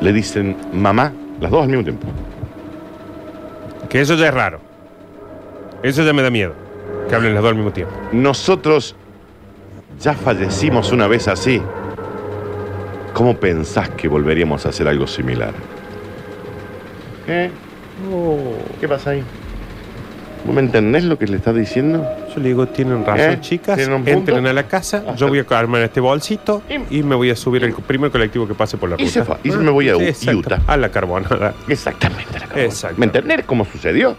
[0.00, 2.06] le dicen, mamá, las dos al mismo tiempo.
[3.88, 4.60] Que eso ya es raro.
[5.82, 6.52] Eso ya me da miedo.
[7.08, 7.92] Que hablen las dos al mismo tiempo.
[8.12, 8.94] Nosotros
[10.00, 11.60] ya fallecimos una vez así.
[13.12, 15.54] ¿Cómo pensás que volveríamos a hacer algo similar?
[17.26, 17.50] ¿Eh?
[18.80, 19.22] ¿Qué pasa ahí?
[20.44, 22.06] ¿Vos me entendés lo que le estás diciendo?
[22.32, 23.38] Yo le digo, tienen razón, ¿Eh?
[23.40, 23.76] chicas.
[23.78, 24.06] ¿Tienen?
[24.06, 24.98] Entren a la casa.
[24.98, 28.46] Hasta- Yo voy a armar este bolsito y me voy a subir el primer colectivo
[28.46, 29.04] que pase por la ruta.
[29.04, 29.24] Y se.
[29.42, 30.60] Y me voy a Exacto, Utah.
[30.66, 31.54] A la carbonada.
[31.68, 32.34] Exactamente.
[32.34, 32.62] la carbona.
[32.64, 32.96] Exacto.
[32.98, 34.14] ¿Me entendés cómo sucedió?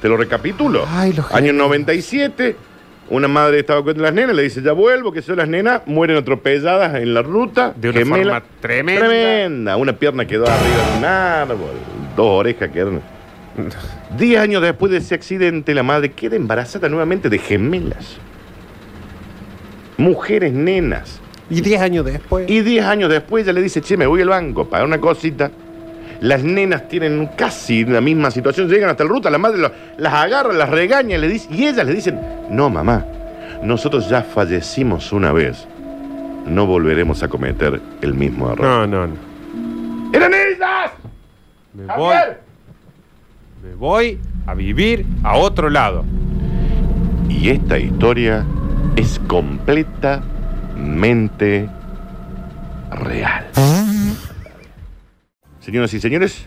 [0.00, 0.86] Te lo recapitulo.
[0.88, 1.54] Ay, Año genios.
[1.56, 2.56] 97,
[3.12, 6.16] una madre estaba con las nenas, le dice, ya vuelvo, que son las nenas, mueren
[6.16, 7.74] atropelladas en la ruta.
[7.76, 8.22] De una gemela.
[8.22, 9.06] forma tremenda.
[9.06, 9.76] Tremenda.
[9.76, 11.74] Una pierna quedó arriba de un árbol,
[12.16, 13.02] dos orejas quedaron.
[14.16, 18.16] Diez años después de ese accidente, la madre queda embarazada nuevamente de gemelas.
[19.98, 21.20] Mujeres nenas.
[21.50, 22.48] Y 10 años después.
[22.48, 25.50] Y 10 años después ella le dice, che, me voy al banco para una cosita.
[26.22, 30.14] Las nenas tienen casi la misma situación, llegan hasta el ruta, la madre lo- las
[30.14, 33.04] agarra, las regaña le dice, y ellas le dicen, no mamá,
[33.62, 35.66] nosotros ya fallecimos una vez,
[36.46, 38.64] no volveremos a cometer el mismo error.
[38.64, 39.14] No, no, no.
[40.12, 40.92] ¡Eran ellas!
[41.74, 42.40] Me voy, ¡Javier!
[43.64, 46.04] me voy a vivir a otro lado.
[47.28, 48.44] Y esta historia
[48.94, 51.68] es completamente
[52.92, 53.46] real.
[55.64, 56.38] Señoras y señores,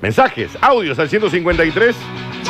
[0.00, 1.96] mensajes, audios al 153,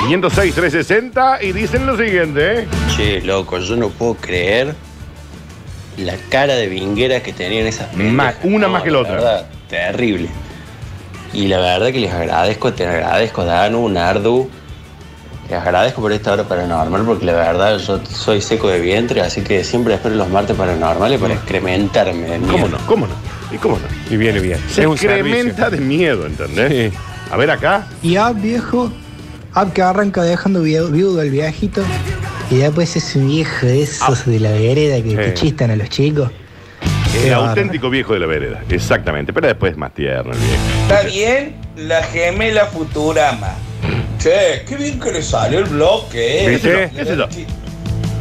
[0.06, 2.68] 506, 360 y dicen lo siguiente, ¿eh?
[2.94, 4.74] Che, loco, yo no puedo creer
[5.96, 8.36] la cara de vingueras que tenían esas pendejas.
[8.44, 9.14] una más que la otra.
[9.14, 10.28] verdad, terrible.
[11.32, 14.50] Y la verdad que les agradezco, te agradezco, Danu, Nardu.
[15.48, 19.40] Les agradezco por esta hora paranormal porque la verdad yo soy seco de vientre, así
[19.40, 22.38] que siempre espero los martes paranormales para excrementarme.
[22.50, 22.76] ¿Cómo no?
[22.86, 23.27] ¿Cómo no?
[23.50, 23.86] ¿Y cómo no?
[24.12, 24.58] Y viene bien.
[24.68, 25.70] Se es un incrementa servicio.
[25.70, 26.92] de miedo, ¿entendés?
[26.92, 26.98] Sí.
[27.30, 27.86] A ver acá.
[28.02, 28.92] Y Ab, viejo,
[29.54, 31.82] Ab que arranca dejando viudo, al viejito.
[32.50, 35.40] Y después es un viejo de esos de la vereda que, Sí.
[35.42, 36.30] chistan a los chicos.
[37.24, 38.62] El auténtico viejo de la vereda.
[38.68, 39.32] Exactamente.
[39.32, 40.62] Pero después es más tierno el viejo.
[40.82, 43.54] Está bien la gemela Futurama.
[44.18, 46.48] Che, qué bien que le salió el bloque, eh.
[46.50, 46.90] ¿Viste?
[46.94, 47.28] ¿Qué es eso?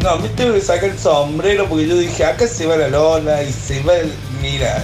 [0.04, 3.42] No, me tengo que sacar el sombrero porque yo dije, acá se va la lona
[3.42, 4.12] y se va el.
[4.42, 4.84] Mira,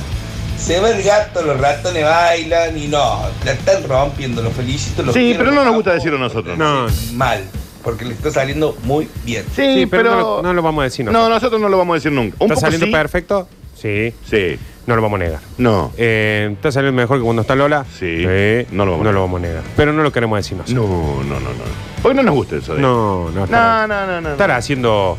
[0.58, 5.04] se va el gato, los ratones bailan y no, la están rompiendo, los felicito.
[5.04, 6.58] Los Sí, quiero, pero no los nos gusta amo, decirlo nosotros.
[6.58, 7.44] No, Mal,
[7.84, 9.44] porque le está saliendo muy bien.
[9.56, 10.12] Sí, sí, pero, pero...
[10.16, 11.36] no, lo, no lo vamos a decir No, nosotros.
[11.36, 12.36] nosotros no lo vamos a decir nunca.
[12.40, 12.92] Un ¿Está poco saliendo sí.
[12.92, 13.48] perfecto?
[13.76, 14.58] Sí, Sí.
[14.88, 15.40] no lo vamos a negar.
[15.58, 15.92] No.
[15.98, 17.86] Eh, ¿Está saliendo mejor que cuando está Lola?
[18.00, 18.24] Sí.
[18.72, 19.22] No lo vamos a negar.
[19.22, 19.64] vamos a negar.
[19.76, 20.88] Pero no lo queremos decir nosotros.
[20.88, 21.64] No, no, no, no.
[22.02, 23.32] Porque no nos gusta eso de No, no.
[23.32, 24.32] No, estar- no, no, no.
[24.32, 25.18] Estar haciendo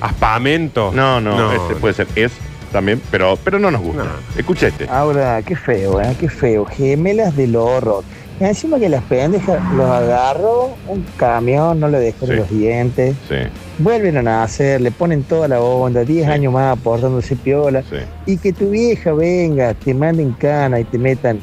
[0.00, 0.90] aspamento.
[0.92, 2.08] No, no, este puede ser.
[2.16, 2.32] Es
[2.76, 4.04] también, pero, pero no nos gusta.
[4.04, 4.10] No.
[4.38, 4.86] Escucha este.
[4.90, 6.14] Ahora, qué feo, ¿eh?
[6.20, 6.66] Qué feo.
[6.66, 8.04] Gemelas del horror.
[8.38, 12.36] Y encima que las pendejas los agarró un camión, no le dejaron Sí.
[12.36, 13.16] los dientes.
[13.30, 13.36] Sí,
[13.78, 16.32] Vuelven a nacer, le ponen toda la onda, 10 Sí.
[16.32, 17.82] años más aportándose piola.
[17.82, 17.96] sí.
[18.26, 21.40] Y que tu vieja venga, te manden cana y te metan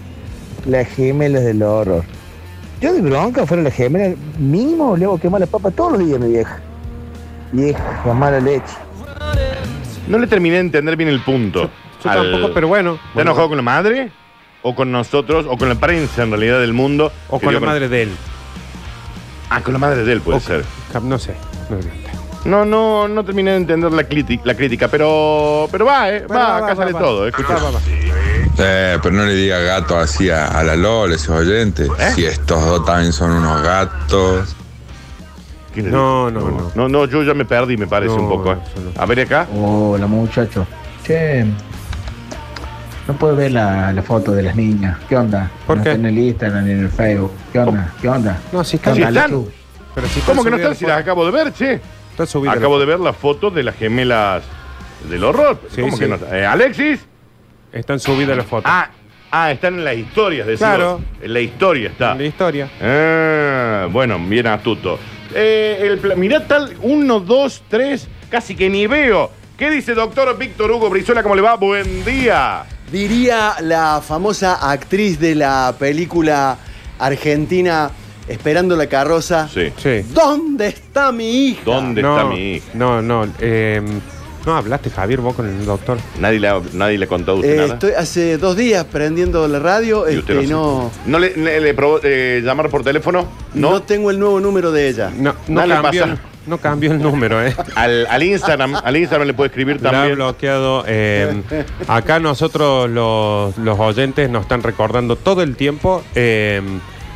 [0.68, 2.04] las gemelas del horror.
[2.80, 6.20] Yo de bronca fuera las gemelas, mínimo le hago quemar la papa todos los días,
[6.20, 6.60] mi vieja.
[7.52, 8.74] Vieja, mala leche.
[10.08, 11.70] No le terminé de entender bien el punto.
[12.04, 13.00] Yo Al- tampoco, pero bueno.
[13.10, 14.12] ¿Está enojado con la madre?
[14.62, 15.46] ¿O con nosotros?
[15.50, 17.12] ¿O con la prensa en realidad del mundo?
[17.30, 18.12] O Que con la dio madre de él.
[19.50, 20.64] Ah, con la madre de él puede O- ser.
[21.04, 21.36] No sé.
[21.70, 21.90] No sé.
[22.46, 26.44] No, no, no terminé de entender la, criti- la crítica, pero, pero va, eh, Bueno,
[26.44, 27.00] va, va, acá va, sale va.
[27.00, 27.26] todo.
[27.26, 27.54] eh, escucha.
[27.54, 27.80] Va, va, va.
[28.58, 31.90] Eh, pero no le diga gato así a, a la Lola, esos oyentes.
[32.00, 32.12] ¿Eh?
[32.16, 34.56] Si estos dos también son unos gatos.
[35.74, 36.40] ¿Quién le No, dijo?
[36.42, 36.72] no, no.
[36.76, 38.54] No, no, yo ya me perdí, me parece No, un poco.
[38.54, 38.58] eh.
[38.96, 39.02] no.
[39.02, 39.48] A ver acá.
[39.56, 40.68] Hola muchachos.
[41.06, 41.46] Che,
[43.08, 44.98] no puedo ver la, la foto de las niñas.
[45.10, 45.50] ¿Qué onda?
[45.68, 45.92] ¿Por no qué?
[45.92, 47.32] en el Instagram ni en el Facebook.
[47.52, 47.94] ¿Qué onda?
[48.02, 48.40] ¿Qué onda?
[48.52, 48.96] No, si ¿Qué están.
[48.96, 49.26] Sí onda?
[49.26, 49.46] están.
[49.96, 50.76] Pero si ¿Cómo que no están?
[50.76, 51.82] Si las acabo de ver, che.
[52.12, 54.44] Está subida Acabo de ver las fotos de las gemelas
[55.10, 55.60] del horror.
[55.70, 56.04] Sí, ¿Cómo sí.
[56.04, 56.18] que no?
[56.32, 57.00] Eh, Alexis.
[57.00, 57.10] foto.
[57.78, 58.72] Están subidas las fotos.
[58.72, 58.90] Ah,
[59.32, 60.76] ah, están en las historias, decimos.
[60.76, 61.02] Claro.
[61.22, 62.14] En la historia está.
[62.16, 62.70] La historia.
[62.82, 65.00] Ah, bueno, bien astuto.
[65.36, 69.32] Eh, el mirá tal, uno, dos, tres, casi que ni veo.
[69.58, 71.24] ¿Qué dice doctor Víctor Hugo Brizuela?
[71.24, 71.56] ¿Cómo le va?
[71.56, 72.64] Buen día.
[72.92, 76.58] Diría la famosa actriz de la película
[77.00, 77.92] argentina
[78.28, 79.50] Esperando la carroza.
[79.50, 79.72] Sí.
[79.78, 80.02] Sí.
[80.14, 81.62] ¿Dónde está mi hija?
[81.66, 82.66] ¿Dónde no, está mi hija?
[82.74, 83.28] No, no.
[83.40, 83.82] eh,
[84.46, 85.98] no hablaste, Javier, vos con el doctor.
[86.20, 87.74] ¿Nadie le ha, nadie le contado a usted Eh, nada?
[87.74, 90.92] estoy hace dos días prendiendo la radio Y usted este, no.
[91.06, 93.28] ¿No le, le- le probó eh, llamar por teléfono?
[93.54, 93.72] no.
[93.72, 93.82] ¿No?
[93.84, 95.12] tengo el nuevo número de ella.
[95.16, 96.14] No, no, Dale, cambió, pasa.
[96.14, 97.56] el- no cambió el número, ¿eh?
[97.76, 100.16] Al, al Instagram, al Instagram le puede escribir La ha también.
[100.16, 100.84] bloqueado.
[100.88, 101.42] eh,
[101.88, 106.62] acá nosotros, los, los oyentes, nos están recordando todo el tiempo eh,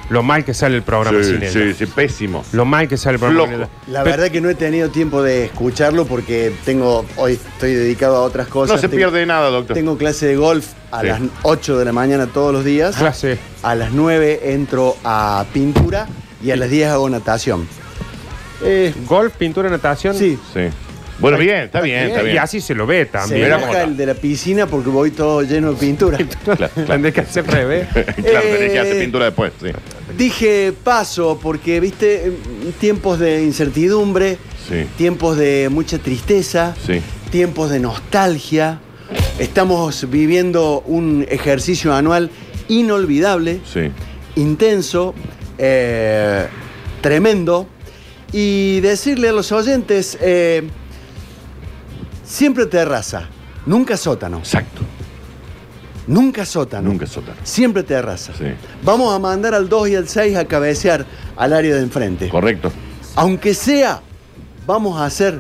[0.10, 1.52] lo mal que sale el programa Sí, sin ella.
[1.52, 2.44] sí, sí, pésimo.
[2.54, 3.70] Lo mal que sale el programa sin Flojo.
[3.72, 3.92] ella.
[3.92, 8.16] La Pe- verdad que no he tenido tiempo de escucharlo porque tengo hoy estoy dedicado
[8.18, 8.76] a otras cosas.
[8.78, 9.76] No se Tengo- pierde nada, doctor.
[9.76, 11.08] Tengo clase de golf a Sí.
[11.08, 12.96] las 8 de la mañana todos los días.
[12.96, 13.38] Clase.
[13.64, 16.08] A las 9 entro a pintura
[16.44, 17.68] y a las 10 hago natación.
[18.64, 20.16] Eh, Golf, pintura, natación.
[20.16, 20.62] sí, Sí.
[21.20, 23.42] Bueno, bien, está bien, está Y así se lo ve se también.
[23.46, 26.18] Mira baja cómo el de la piscina porque voy todo lleno de pintura.
[26.46, 27.88] Claro, Tendré que hacer revés.
[27.92, 29.70] claro, tenés que hacer Eh, pintura después, sí.
[30.18, 37.00] Dije paso porque, viste, en tiempos de incertidumbre, Sí, tiempos de mucha tristeza, sí.
[37.32, 38.82] tiempos de nostalgia.
[39.40, 42.32] Estamos viviendo un ejercicio anual
[42.68, 43.92] inolvidable, Sí.
[44.36, 45.14] intenso,
[45.58, 46.48] eh,
[47.02, 47.68] tremendo.
[48.34, 50.64] Y decirle a los oyentes, eh,
[52.26, 53.30] siempre terraza,
[53.66, 54.82] nunca sótano, Exacto.
[56.08, 56.90] Nunca sótano.
[56.90, 57.38] Nunca sótano.
[57.44, 58.34] Siempre terraza.
[58.38, 58.46] Sí.
[58.84, 62.30] Vamos a mandar al 2 y al 6 a cabecear al área de enfrente.
[62.30, 62.72] Correcto.
[63.16, 64.02] Aunque sea,
[64.66, 65.40] vamos a hacer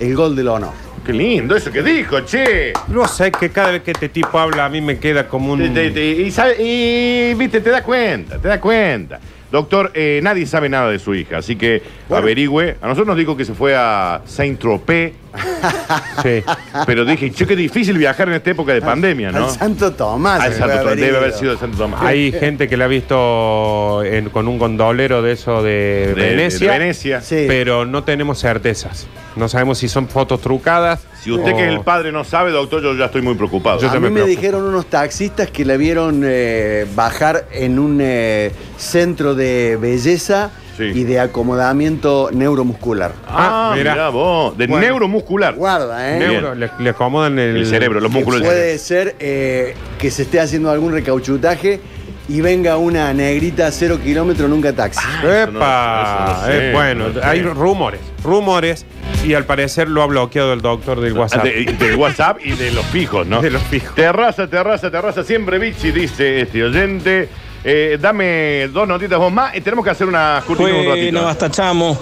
[0.00, 0.72] el gol del honor.
[1.04, 2.72] Qué lindo eso que dijo, che.
[2.88, 5.60] No sé que cada vez que este tipo habla a mí me queda como un...
[5.60, 9.18] Te- te- te- y, sabe- y, viste, te das cuenta, te das cuenta.
[9.50, 12.22] Doctor, eh, nadie sabe nada de su hija, así que Bueno.
[12.22, 12.76] averigüe.
[12.82, 15.12] A nosotros nos dijo que se fue a Saint-Tropez,
[16.22, 16.42] Sí.
[16.86, 19.46] pero dije, che, qué difícil viajar en esta época de pandemia, ¿no?
[19.46, 20.40] Al Santo Tomás.
[20.40, 21.38] Al se Santo puede Tomás, debe haber ido.
[21.38, 22.02] sido de Santo Tomás.
[22.02, 26.14] Hay gente que la ha visto en- con un gondolero de eso de, De- de
[26.36, 27.20] Venecia, Venecia.
[27.22, 27.44] Sí.
[27.48, 29.06] pero no tenemos certezas.
[29.36, 31.06] No sabemos si son fotos trucadas.
[31.22, 33.80] Si usted que es el padre no sabe, doctor, yo ya estoy muy preocupado.
[33.80, 37.98] Yo a ya mí me dijeron unos taxistas que la vieron eh, bajar en un
[38.00, 40.84] eh, centro de belleza Sí.
[40.94, 43.10] y de acomodamiento neuromuscular.
[43.26, 44.08] Ah, Ah, mira mira.
[44.10, 44.86] vos, de Bueno.
[44.86, 45.54] neuromuscular.
[45.56, 46.20] Guarda, ¿eh?
[46.20, 50.22] Neuro, le, le acomodan el, El cerebro, los músculos del Puede ser eh, que se
[50.22, 51.80] esté haciendo algún recauchutaje
[52.28, 55.00] y venga una negrita a cero kilómetros nunca taxi.
[55.20, 57.20] No- Epa, eso no sé, es bueno, no sé.
[57.26, 58.86] hay rumores, rumores,
[59.24, 61.44] y al parecer lo ha bloqueado el doctor del WhatsApp.
[61.44, 63.40] De- del WhatsApp y de los fijos, ¿no?
[63.42, 63.94] De los fijos.
[63.94, 67.28] Terraza, terraza, terraza, siempre bichi, dice este oyente.
[67.64, 71.12] Eh, dame dos notitas vos más y tenemos que hacer una curtita un ratito.
[71.12, 71.98] Bueno, hasta chamo.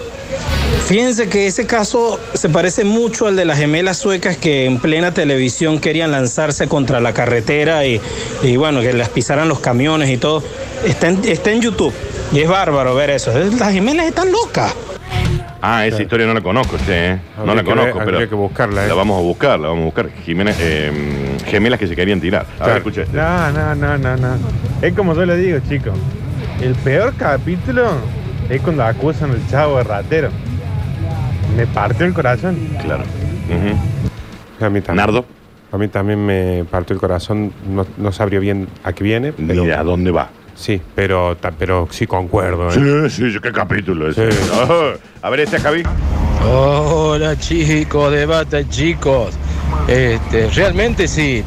[0.86, 5.12] Fíjense que ese caso se parece mucho al de las gemelas suecas que en plena
[5.12, 8.00] televisión querían lanzarse contra la carretera y,
[8.42, 10.44] y bueno, que las pisaran los camiones y todo.
[10.84, 11.92] Está en, está en YouTube
[12.32, 13.32] y es bárbaro ver eso.
[13.58, 14.74] Las gemelas están locas.
[15.62, 17.20] Ah, esa historia no la conozco, usted, ¿eh?
[17.44, 18.18] No la conozco, pero.
[18.28, 18.88] que buscarla, ¿eh?
[18.88, 20.10] La vamos a buscar, la vamos a buscar.
[20.24, 20.92] Jiménez, eh,
[21.46, 22.42] gemelas que se querían tirar.
[22.42, 22.76] A ver, Claro.
[22.78, 23.16] escucha este.
[23.16, 24.36] No, no, no, no, no.
[24.82, 25.94] Es como yo le digo, chicos.
[26.60, 27.84] El peor capítulo
[28.48, 30.28] es cuando acusan al chavo de ratero.
[31.56, 32.56] Me partió el corazón.
[32.82, 33.02] Claro.
[33.48, 34.64] Ujú.
[34.64, 34.96] A mí también.
[35.06, 35.24] Nardo,
[35.72, 39.64] A mí también me partió el corazón, no, no sabría bien a qué viene, pero
[39.64, 40.28] mira a dónde va.
[40.56, 42.68] Sí, pero, ta- pero sí concuerdo.
[42.70, 43.08] ¿eh?
[43.10, 44.32] Sí, sí, qué capítulo ese.
[44.32, 44.38] Sí.
[44.52, 44.92] Ah,
[45.22, 45.82] a ver, este, Javi.
[46.48, 49.34] Hola chicos, de bata chicos.
[49.88, 51.42] Este, realmente sí,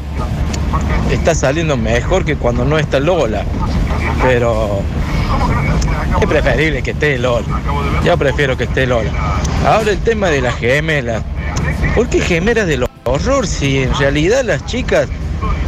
[1.10, 3.44] está saliendo mejor que cuando no está Lola.
[4.22, 4.80] Pero
[6.20, 7.46] es preferible que esté Lola.
[8.04, 9.10] Yo prefiero que esté Lola.
[9.66, 11.22] Ahora el tema de las gemelas.
[11.94, 15.08] ¿Por qué gemelas del horror si en realidad las chicas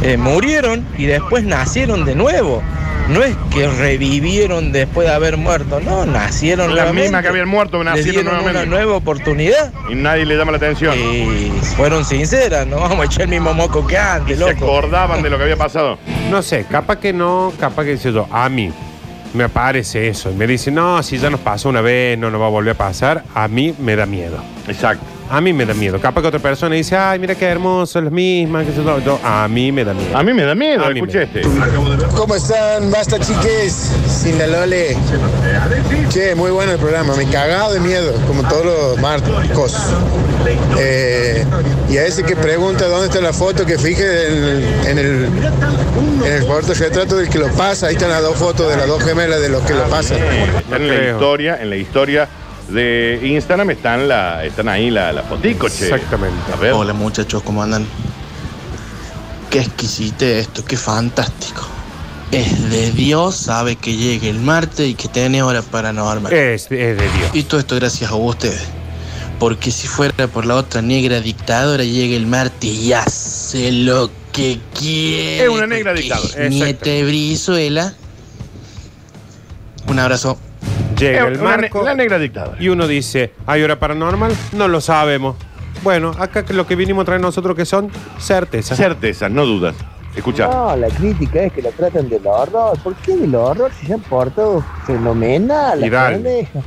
[0.01, 2.61] eh, murieron y después nacieron de nuevo?
[3.09, 7.01] No es que revivieron después de haber muerto, no, nacieron Las nuevamente.
[7.03, 8.57] mismas que habían muerto, nacieron nuevamente.
[8.59, 10.95] una nueva oportunidad Y nadie le llama la atención.
[10.97, 14.65] y fueron sinceras, no vamos a echar el mismo moco que antes, Se loco.
[14.65, 15.97] acordaban de lo que había pasado.
[16.31, 18.71] No sé, capaz que no, capaz que dice yo, a mí
[19.33, 20.31] me aparece eso.
[20.31, 22.73] Y me dice, no, si ya nos pasó una vez, no nos va a volver
[22.73, 23.23] a pasar.
[23.35, 24.37] A mí me da miedo.
[24.67, 25.03] Exacto.
[25.29, 25.99] A mí me da miedo.
[25.99, 28.99] Capaz que otra persona dice, ay, mira qué hermoso, las mismas, que sé yo.
[28.99, 30.15] Yo, a mí me da miedo.
[30.17, 31.41] A mí me da miedo, A mí escuché me- este.
[32.15, 32.91] ¿Cómo están?
[32.91, 34.95] Basta chiques, sin la Lole.
[36.09, 39.75] Che, muy bueno el programa, me cagado de miedo, como todos los marcos.
[40.77, 41.45] Eh,
[41.89, 45.25] y a ese que pregunta dónde está la foto, que fije en el, en el,
[46.25, 49.01] en el portarretrato del que lo pasa, ahí están las dos fotos de las dos
[49.03, 50.17] gemelas de los que lo pasan.
[50.17, 52.27] Están en la historia, en la historia
[52.69, 55.85] de Instagram están la, están ahí la, la fotico, che.
[55.85, 56.51] Exactamente.
[56.51, 56.73] A ver.
[56.73, 57.85] Hola muchachos, ¿cómo andan?
[59.49, 61.67] Qué exquisite esto, qué fantástico.
[62.31, 66.33] Es de Dios, sabe que llegue el martes y que tiene hora paranormal.
[66.33, 67.29] Es, es de Dios.
[67.33, 68.63] Y todo esto gracias a ustedes.
[69.37, 74.59] Porque si fuera por la otra negra dictadora, llega el martes y hace lo que
[74.73, 75.43] quiere.
[75.43, 76.33] Es una negra dictadora.
[76.49, 77.93] de Brizuela.
[79.87, 80.39] Un abrazo.
[81.03, 82.57] Llega Es el una ne- marco la negra dictadora.
[82.61, 84.31] y uno dice, ¿hay hora paranormal?
[84.53, 85.35] No lo sabemos.
[85.83, 87.89] Bueno, acá que lo que vinimos a traer nosotros que son
[88.19, 88.77] certezas.
[88.77, 89.75] Certezas, no dudas.
[90.15, 90.47] Escucha.
[90.47, 92.77] No, la crítica es que la tratan del horror.
[92.83, 95.81] ¿Por qué del horror si se han portado fenomenal?
[95.81, 96.63] Las pendejas?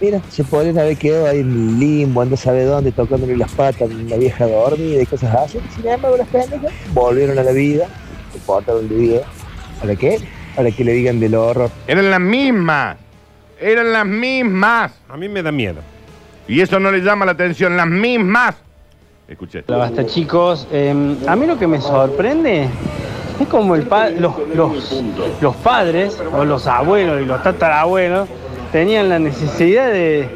[0.00, 3.84] Mira, se podrían haber quedado ahí en limbo, anda sabe dónde, tocándole las patas a
[3.84, 5.60] una vieja dormida y cosas así.
[5.76, 7.86] Sin embargo, las pendejas volvieron a la vida,
[8.32, 9.20] se portaron de vida.
[9.80, 10.18] ¿Para qué?
[10.56, 11.70] Para que le digan del horror.
[11.86, 12.96] Eran las mismas.
[13.62, 14.92] Eran las mismas.
[15.08, 15.80] A mí me da miedo.
[16.48, 17.76] Y eso no le llama la atención.
[17.76, 18.56] Las mismas.
[19.28, 19.64] Escuché.
[19.68, 20.66] Hola, basta chicos.
[20.72, 22.68] Eh, a mí lo que me sorprende
[23.40, 25.02] es como el pa- los, los,
[25.40, 28.28] los padres o los abuelos y los tatarabuelos
[28.72, 30.28] tenían la necesidad de,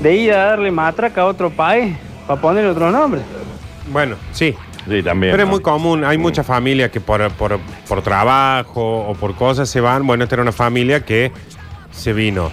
[0.00, 3.20] de ir a darle matraca a otro país para ponerle otro nombre.
[3.90, 4.54] Bueno, sí.
[4.88, 5.32] Sí, también.
[5.32, 5.54] Pero es ¿no?
[5.56, 10.06] muy común, hay muchas familias que por, por, por trabajo o por cosas se van.
[10.06, 11.30] Bueno, esta era una familia que
[11.90, 12.50] se vino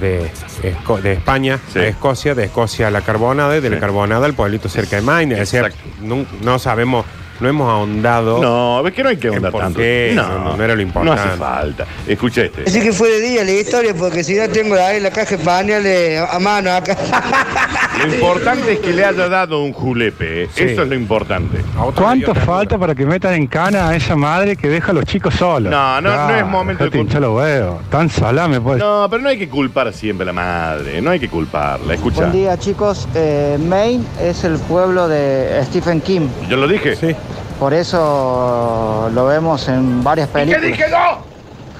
[0.00, 0.30] de,
[0.62, 4.34] Esco- de España a Escocia, de Escocia a la Carbonada y de la Carbonada al
[4.34, 5.34] pueblito cerca de Maine.
[5.40, 7.04] Es decir, no, no sabemos,
[7.40, 8.40] no hemos ahondado.
[8.40, 9.78] No, es que no hay que ahondar tanto.
[9.78, 11.22] qué, No, no, no era lo No importante.
[11.22, 11.86] hace falta.
[12.06, 12.64] Escucha este.
[12.66, 15.44] Así que fue de día la historia, porque si no tengo ahí la caja de
[15.44, 16.96] pañales a mano acá.
[18.06, 20.44] Lo importante es que le haya dado un julepe.
[20.44, 20.48] ¿eh?
[20.52, 20.64] Sí.
[20.64, 21.58] Eso es lo importante.
[21.94, 25.34] ¿Cuánto falta para que metan en cana a esa madre que deja a los chicos
[25.34, 25.70] solos?
[25.70, 27.80] No, no, no es momento de hinchar los huevos.
[27.90, 28.78] Tan salame, pues.
[28.78, 31.00] No, pero no hay que culpar siempre a la madre.
[31.00, 31.94] No hay que culparla.
[31.94, 32.20] Escucha.
[32.20, 36.28] Buen día chicos, Eh, Maine es el pueblo de Stephen King.
[36.48, 36.96] Yo lo dije.
[36.96, 37.14] Sí.
[37.58, 40.62] Por eso lo vemos en varias ¿Qué películas.
[40.62, 41.31] dije yo?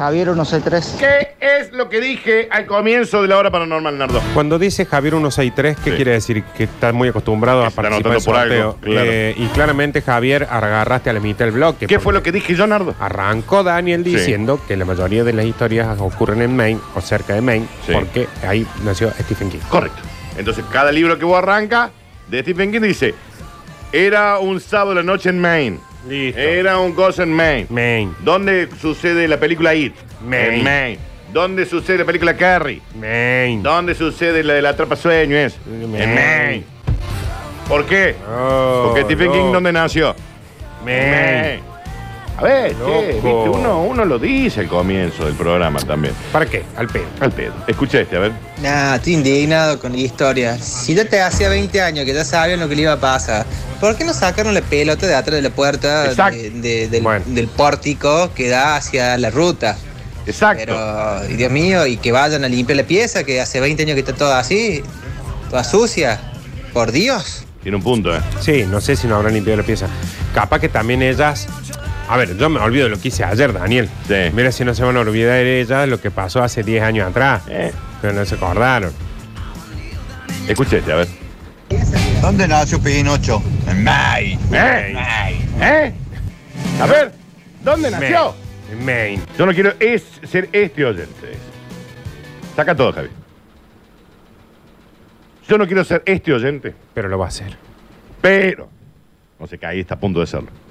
[0.02, 0.96] Javier 163.
[0.98, 1.28] ¿Qué
[1.60, 4.20] es lo que dije al comienzo de la hora paranormal, Nardo?
[4.34, 6.42] Cuando dice Javier 163, ¿qué quiere decir?
[6.56, 8.92] Que está muy acostumbrado a Está participar anotando del por algo, sorteo.
[8.94, 9.08] claro.
[9.12, 11.86] Eh, y claramente, Javier, agarraste a la mitad del bloque.
[11.86, 12.96] ¿Qué fue lo que dije yo, Nardo?
[12.98, 14.16] Arrancó Daniel Sí.
[14.16, 17.92] diciendo que la mayoría de las historias ocurren en Maine o cerca de Maine, Sí.
[17.92, 19.60] porque ahí nació Stephen King.
[19.68, 20.02] Correcto.
[20.36, 21.92] Entonces, cada libro que vos arranca
[22.26, 23.14] de Stephen King dice:
[23.92, 25.78] Era un sábado de la noche en Maine.
[26.08, 26.40] Listo.
[26.40, 27.66] Era un cosa en Maine.
[27.70, 28.12] Maine.
[28.20, 29.94] ¿Dónde sucede la película It?
[30.24, 30.56] Maine.
[30.58, 30.98] En Maine.
[31.32, 32.80] ¿Dónde sucede la película Carrie?
[32.98, 33.62] Maine.
[33.62, 35.36] ¿Dónde sucede la de la atrapa sueño?
[35.36, 35.56] Es?
[35.66, 36.64] En Maine.
[37.68, 38.16] ¿Por qué?
[38.28, 39.52] Oh, Porque Stephen King.
[39.52, 40.14] ¿dónde nació?
[40.84, 41.71] Maine.
[42.38, 43.00] A ver, Loco.
[43.00, 46.14] che, viste, uno, uno lo dice al comienzo del programa también.
[46.32, 46.64] ¿Para qué?
[46.76, 47.04] Al pedo.
[47.20, 47.52] Al pedo.
[47.66, 48.32] Escucha este, a ver.
[48.62, 50.58] Nah, estoy indignado con la historia.
[50.58, 53.44] Si ya te hacía 20 años que ya sabían lo que le iba a pasar,
[53.80, 56.38] ¿por qué no sacaron la pelota de atrás de la puerta Exacto.
[56.40, 59.76] de- de- del, del pórtico que da hacia la ruta?
[60.26, 60.62] Exacto.
[60.64, 63.94] Pero, y Dios mío, y que vayan a limpiar la pieza, que hace 20 años
[63.94, 64.82] que está toda así,
[65.50, 66.18] toda sucia.
[66.72, 67.44] Por Dios.
[67.62, 68.20] Tiene un punto, ¿eh?
[68.40, 69.86] Sí, no sé si no habrán limpiado la pieza.
[70.34, 71.46] Capaz que también ellas.
[72.12, 73.88] A ver, yo me olvido de lo que hice ayer, Daniel.
[74.34, 77.08] Mira si no se van a olvidar de ellas lo que pasó hace 10 años
[77.08, 77.42] atrás.
[78.02, 78.92] Pero no se acordaron.
[80.46, 81.08] Escucha este, a ver.
[82.20, 83.42] ¿Dónde nació Pinocho?
[83.66, 84.38] En Maine.
[84.52, 84.94] ¿Eh?
[85.58, 85.92] ¿Eh?
[86.82, 87.12] A ver,
[87.64, 88.34] ¿dónde nació?
[88.70, 89.22] En Maine.
[89.38, 91.32] Yo no quiero es, ser este oyente.
[92.54, 93.08] Saca todo, Javi.
[95.48, 96.74] Yo no quiero ser este oyente.
[96.92, 97.56] Pero lo va a hacer.
[98.20, 98.68] Pero,
[99.40, 100.61] no sé, que ahí está a punto de serlo.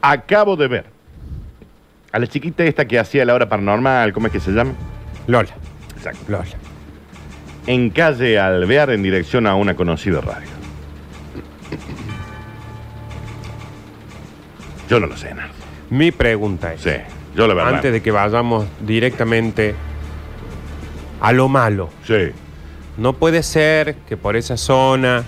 [0.00, 0.84] Acabo de ver
[2.12, 4.72] a la chiquita esta que hacía la hora paranormal, ¿cómo es que se llama?
[5.26, 5.50] Lola.
[5.96, 6.20] Exacto.
[6.28, 6.44] Lola.
[7.66, 10.48] En calle Alvear en dirección a una conocida radio.
[14.88, 15.52] Yo no lo sé, Nardo.
[15.90, 16.80] Mi pregunta es.
[16.80, 16.92] Sí,
[17.34, 17.74] yo la verdad.
[17.74, 19.74] Antes de que vayamos directamente
[21.20, 21.90] a lo malo.
[22.06, 22.30] Sí.
[22.96, 25.24] No puede ser que por esa zona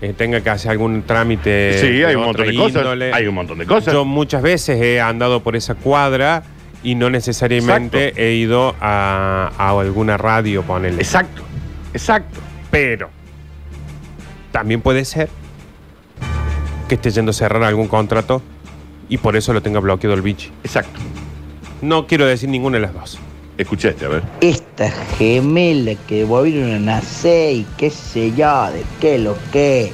[0.00, 1.78] eh, tenga que hacer algún trámite.
[1.80, 2.76] Sí, hay un montón de cosas.
[2.82, 3.12] índole.
[3.12, 3.92] Hay un montón de cosas.
[3.92, 6.42] Yo muchas veces he andado por esa cuadra
[6.82, 10.96] y no necesariamente he ido a, a alguna radio, ponele.
[11.02, 11.42] Exacto,
[11.92, 12.40] exacto.
[12.70, 13.10] Pero
[14.52, 15.28] también puede ser
[16.88, 18.42] que esté yendo a cerrar algún contrato
[19.08, 20.50] y por eso lo tenga bloqueado el bichi.
[20.64, 20.98] Exacto.
[21.82, 23.18] No quiero decir ninguna de las dos.
[23.60, 24.22] Escuché este, a ver.
[24.40, 29.92] Esta gemela que volvieron a nacer y qué sé yo, de qué lo que.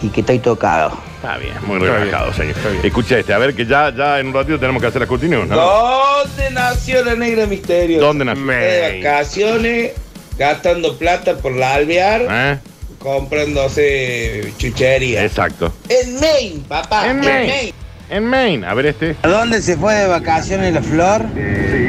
[0.00, 0.96] Y que estoy tocado.
[1.16, 2.54] Está bien, muy relajado, señor.
[2.84, 5.44] Escucha este, a ver que ya, ya en un ratito tenemos que hacer la cortina.
[5.44, 5.56] ¿no?
[5.56, 8.00] ¿Dónde nació la negra misterio?
[8.00, 8.46] ¿Dónde nació?
[8.46, 9.92] De vacaciones,
[10.38, 12.58] gastando plata por la alvear, ¿Eh?
[13.00, 15.24] comprándose chuchería.
[15.24, 15.72] Exacto.
[15.88, 17.10] En Maine, papá.
[17.10, 17.74] En Maine.
[18.08, 18.66] En Maine.
[18.66, 19.16] A ver este.
[19.22, 21.26] ¿A dónde se fue de vacaciones la flor?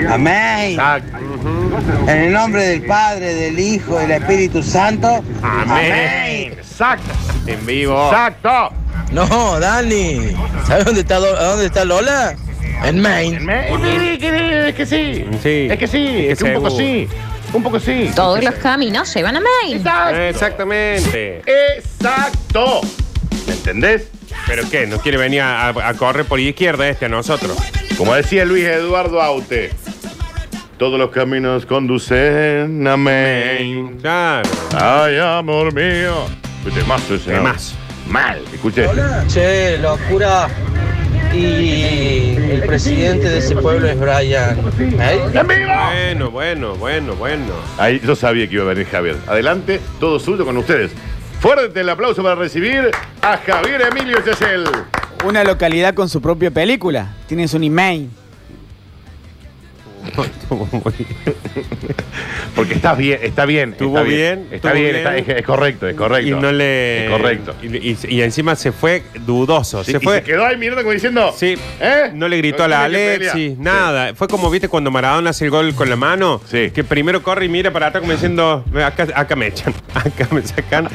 [0.10, 0.82] A Maine.
[2.08, 5.24] En el nombre del Padre, del Hijo, del Espíritu Santo.
[5.44, 6.54] Amén.
[6.54, 7.12] Exacto.
[7.46, 8.08] En vivo.
[8.08, 8.72] Exacto.
[9.12, 10.36] No, Dani.
[10.68, 12.36] ¿Sabes dónde está, dónde está Lola?
[12.84, 13.38] En Maine.
[14.70, 15.26] Es que sí.
[15.42, 15.68] Sí.
[15.70, 16.28] Es que sí.
[16.30, 17.08] Es que un poco sí.
[17.54, 18.12] Un poco sí.
[18.16, 19.78] Todos los caminos llevan a Maine.
[19.78, 20.20] Exacto.
[20.20, 21.42] Exactamente.
[21.78, 22.82] Exacto.
[23.48, 24.08] ¿Me entendés?
[24.46, 24.86] ¿Pero qué?
[24.88, 27.58] ¿No quiere venir a, a correr por izquierda este a nosotros?
[27.98, 29.72] Como decía Luis Eduardo Aute,
[30.78, 33.98] todos los caminos conducen a Maine.
[34.02, 34.48] Claro.
[34.76, 36.28] Ay, amor mío.
[36.74, 37.32] Temazo ese.
[37.32, 37.38] ¿no?
[37.38, 37.76] Temazo.
[38.08, 38.42] Mal.
[38.54, 39.28] Escuche este.
[39.28, 40.48] Che, locura.
[41.34, 44.58] Y el presidente de ese pueblo es Brian.
[44.98, 45.20] May.
[45.20, 47.54] Bueno, bueno, bueno, bueno.
[47.78, 49.18] Ahí yo sabía que iba a venir Javier.
[49.28, 50.92] Adelante, todo suyo con ustedes.
[51.40, 52.90] Fuerte el aplauso para recibir
[53.22, 54.64] a Javier Emilio Chesel.
[55.24, 57.14] Una localidad con su propia película.
[57.28, 58.10] Tienes un email.
[62.56, 63.72] Porque está bien, está bien.
[63.72, 64.96] Estuvo está bien, Está estuvo bien, bien.
[64.98, 66.28] está- es, es correcto, es correcto.
[66.28, 67.06] Y no le.
[67.06, 67.56] Es correcto.
[67.62, 69.84] Y, y- y encima se fue dudoso.
[69.84, 70.24] Sí, se y fue.
[70.24, 71.34] quedó ahí mirando como diciendo.
[71.38, 71.56] Sí.
[71.80, 72.12] ¿Eh?
[72.14, 73.58] No le gritó No a la tiene que Alexis, pelear.
[73.60, 74.16] nada.
[74.16, 76.42] Fue como, viste, cuando Maradona hace el gol con la mano.
[76.50, 80.42] Que primero corre y mira para atrás como diciendo, acá, acá me echan, acá me
[80.42, 80.86] sacan.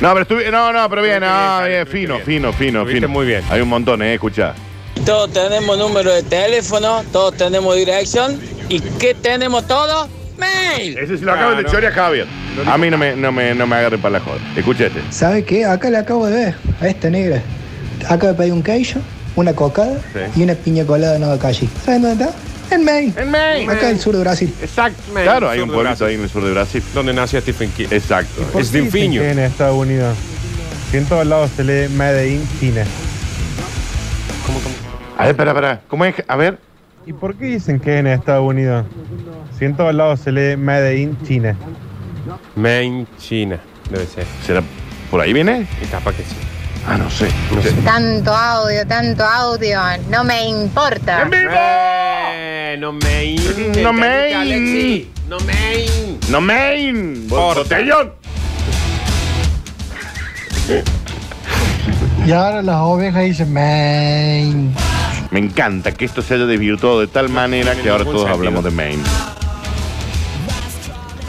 [0.00, 3.08] No, pero estuve, no, no, pero bien, no, bien, fino, fino, fino, Estuviste fino.
[3.08, 3.42] muy bien.
[3.50, 4.54] Hay un montón, eh, escucha.
[5.06, 8.38] Todos tenemos número de teléfono, todos tenemos dirección.
[8.72, 10.08] ¿Y qué tenemos todos?
[10.38, 10.96] ¡Mail!
[10.98, 12.26] Ese se lo acaban de chorear a Javier.
[12.66, 14.38] A mí no me, no me, no me agarren para la joda.
[14.56, 15.00] Escucha este.
[15.10, 15.64] ¿Sabe qué?
[15.66, 17.42] Acá le acabo de ver a esta negra.
[18.08, 18.98] Acaba de pedir un queijo,
[19.36, 20.40] una cocada Sí.
[20.40, 21.68] y una piña colada nueva calle.
[21.84, 22.34] ¿Saben dónde está?
[22.74, 23.12] En Maine.
[23.18, 23.70] En Maine.
[23.70, 24.52] Acá en el sur de Brasil.
[24.62, 25.00] Exacto.
[25.12, 26.82] Claro, hay un pueblito ahí en el sur de Brasil.
[26.94, 27.88] Donde nació Stephen King.
[27.90, 28.42] Exacto.
[28.50, 29.20] ¿Por Es qué de dicen Infiño.
[29.20, 30.16] que en Estados Unidos.
[30.90, 32.84] Si en todos lados se lee Made in China.
[35.18, 35.80] A ver, espera, espera.
[35.88, 36.14] ¿Cómo es?
[36.26, 36.58] A ver.
[37.04, 38.86] ¿Y por qué dicen que en Estados Unidos?
[39.58, 41.56] Si en todos lados se lee Made in China.
[42.54, 43.58] Main China,
[43.90, 44.24] debe ser.
[44.46, 44.62] ¿Será
[45.10, 45.66] por ahí viene?
[45.82, 46.36] Y capaz que sí.
[46.86, 47.28] Ah, no sé.
[47.84, 49.80] Tanto audio, tanto audio,
[50.10, 51.28] no me importa.
[52.34, 53.36] Eh, no me
[53.82, 55.06] No me Alexis.
[55.28, 55.86] No me
[56.28, 57.26] No main.
[57.28, 57.62] Porta.
[57.62, 58.12] Botellón.
[62.24, 64.70] Y ahora las ovejas dicen, Maine.
[65.32, 68.70] Me encanta que esto se haya desvirtuado de tal manera que ahora todos hablamos de
[68.70, 69.02] Maine.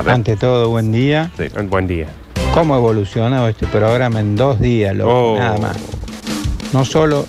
[0.06, 1.32] Ante todo, buen día.
[1.70, 2.08] Buen día.
[2.54, 5.34] ¿Cómo ha evolucionado este programa en dos días, loco?
[5.34, 5.39] Oh.
[5.39, 5.78] Nada más.
[6.74, 7.26] No solo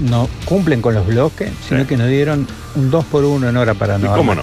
[0.00, 2.46] no cumplen con los bloques, sino que nos dieron
[2.76, 4.14] un 2 por 1 en hora para ¿Y no.
[4.14, 4.42] cómo no?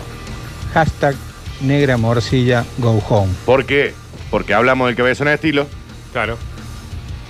[0.74, 1.16] Hashtag
[1.62, 3.32] negra morcilla go home.
[3.46, 3.94] ¿Por qué?
[4.30, 5.68] Porque hablamos del cabezón de estilo
[6.12, 6.38] Claro.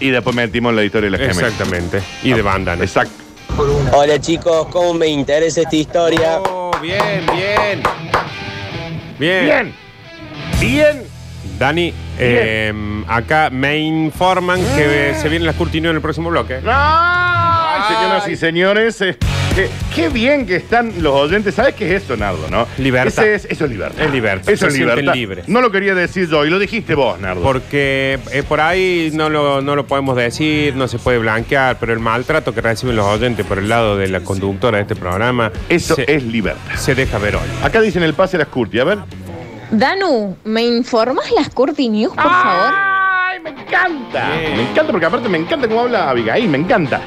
[0.01, 1.51] y después metimos la historia de la gemelas.
[1.53, 2.01] Exactamente.
[2.23, 2.83] Y de banda, ¿no?
[2.83, 3.22] Exacto.
[3.55, 6.39] Hola chicos, ¿cómo me interesa esta historia?
[6.39, 7.83] Oh, bien, bien.
[9.19, 9.43] Bien.
[9.45, 9.73] Bien.
[10.59, 11.03] Bien.
[11.59, 12.73] Dani, eh,
[13.07, 16.61] acá me informan que se vienen las curtinios en el próximo bloque.
[16.65, 19.17] Ay, señoras y señores, eh,
[19.55, 21.55] qué, qué bien que están los oyentes.
[21.55, 22.67] ¿Sabes qué es eso, Nardo, no?
[22.77, 23.25] Libertad.
[23.25, 24.01] Ese es- eso es libertad.
[24.05, 24.49] Es libertad.
[24.49, 25.13] Eso Se es sienten libertad.
[25.15, 25.47] libres.
[25.49, 27.41] No lo quería decir yo y lo dijiste vos, Nardo.
[27.41, 31.93] Porque eh, por ahí no lo, no lo podemos decir, no se puede blanquear, pero
[31.93, 35.51] el maltrato que reciben los oyentes por el lado de la conductora de este programa.
[35.69, 36.75] Eso se, es libertad.
[36.75, 37.41] se deja ver hoy.
[37.63, 38.99] Acá dicen el pase a las curti, a ver.
[39.71, 42.73] Danu, ¿me informas las Curti News, por favor?
[42.75, 44.27] ¡Ay, me encanta!
[44.55, 47.01] Me encanta porque aparte me encanta cómo habla Abigail, me encanta.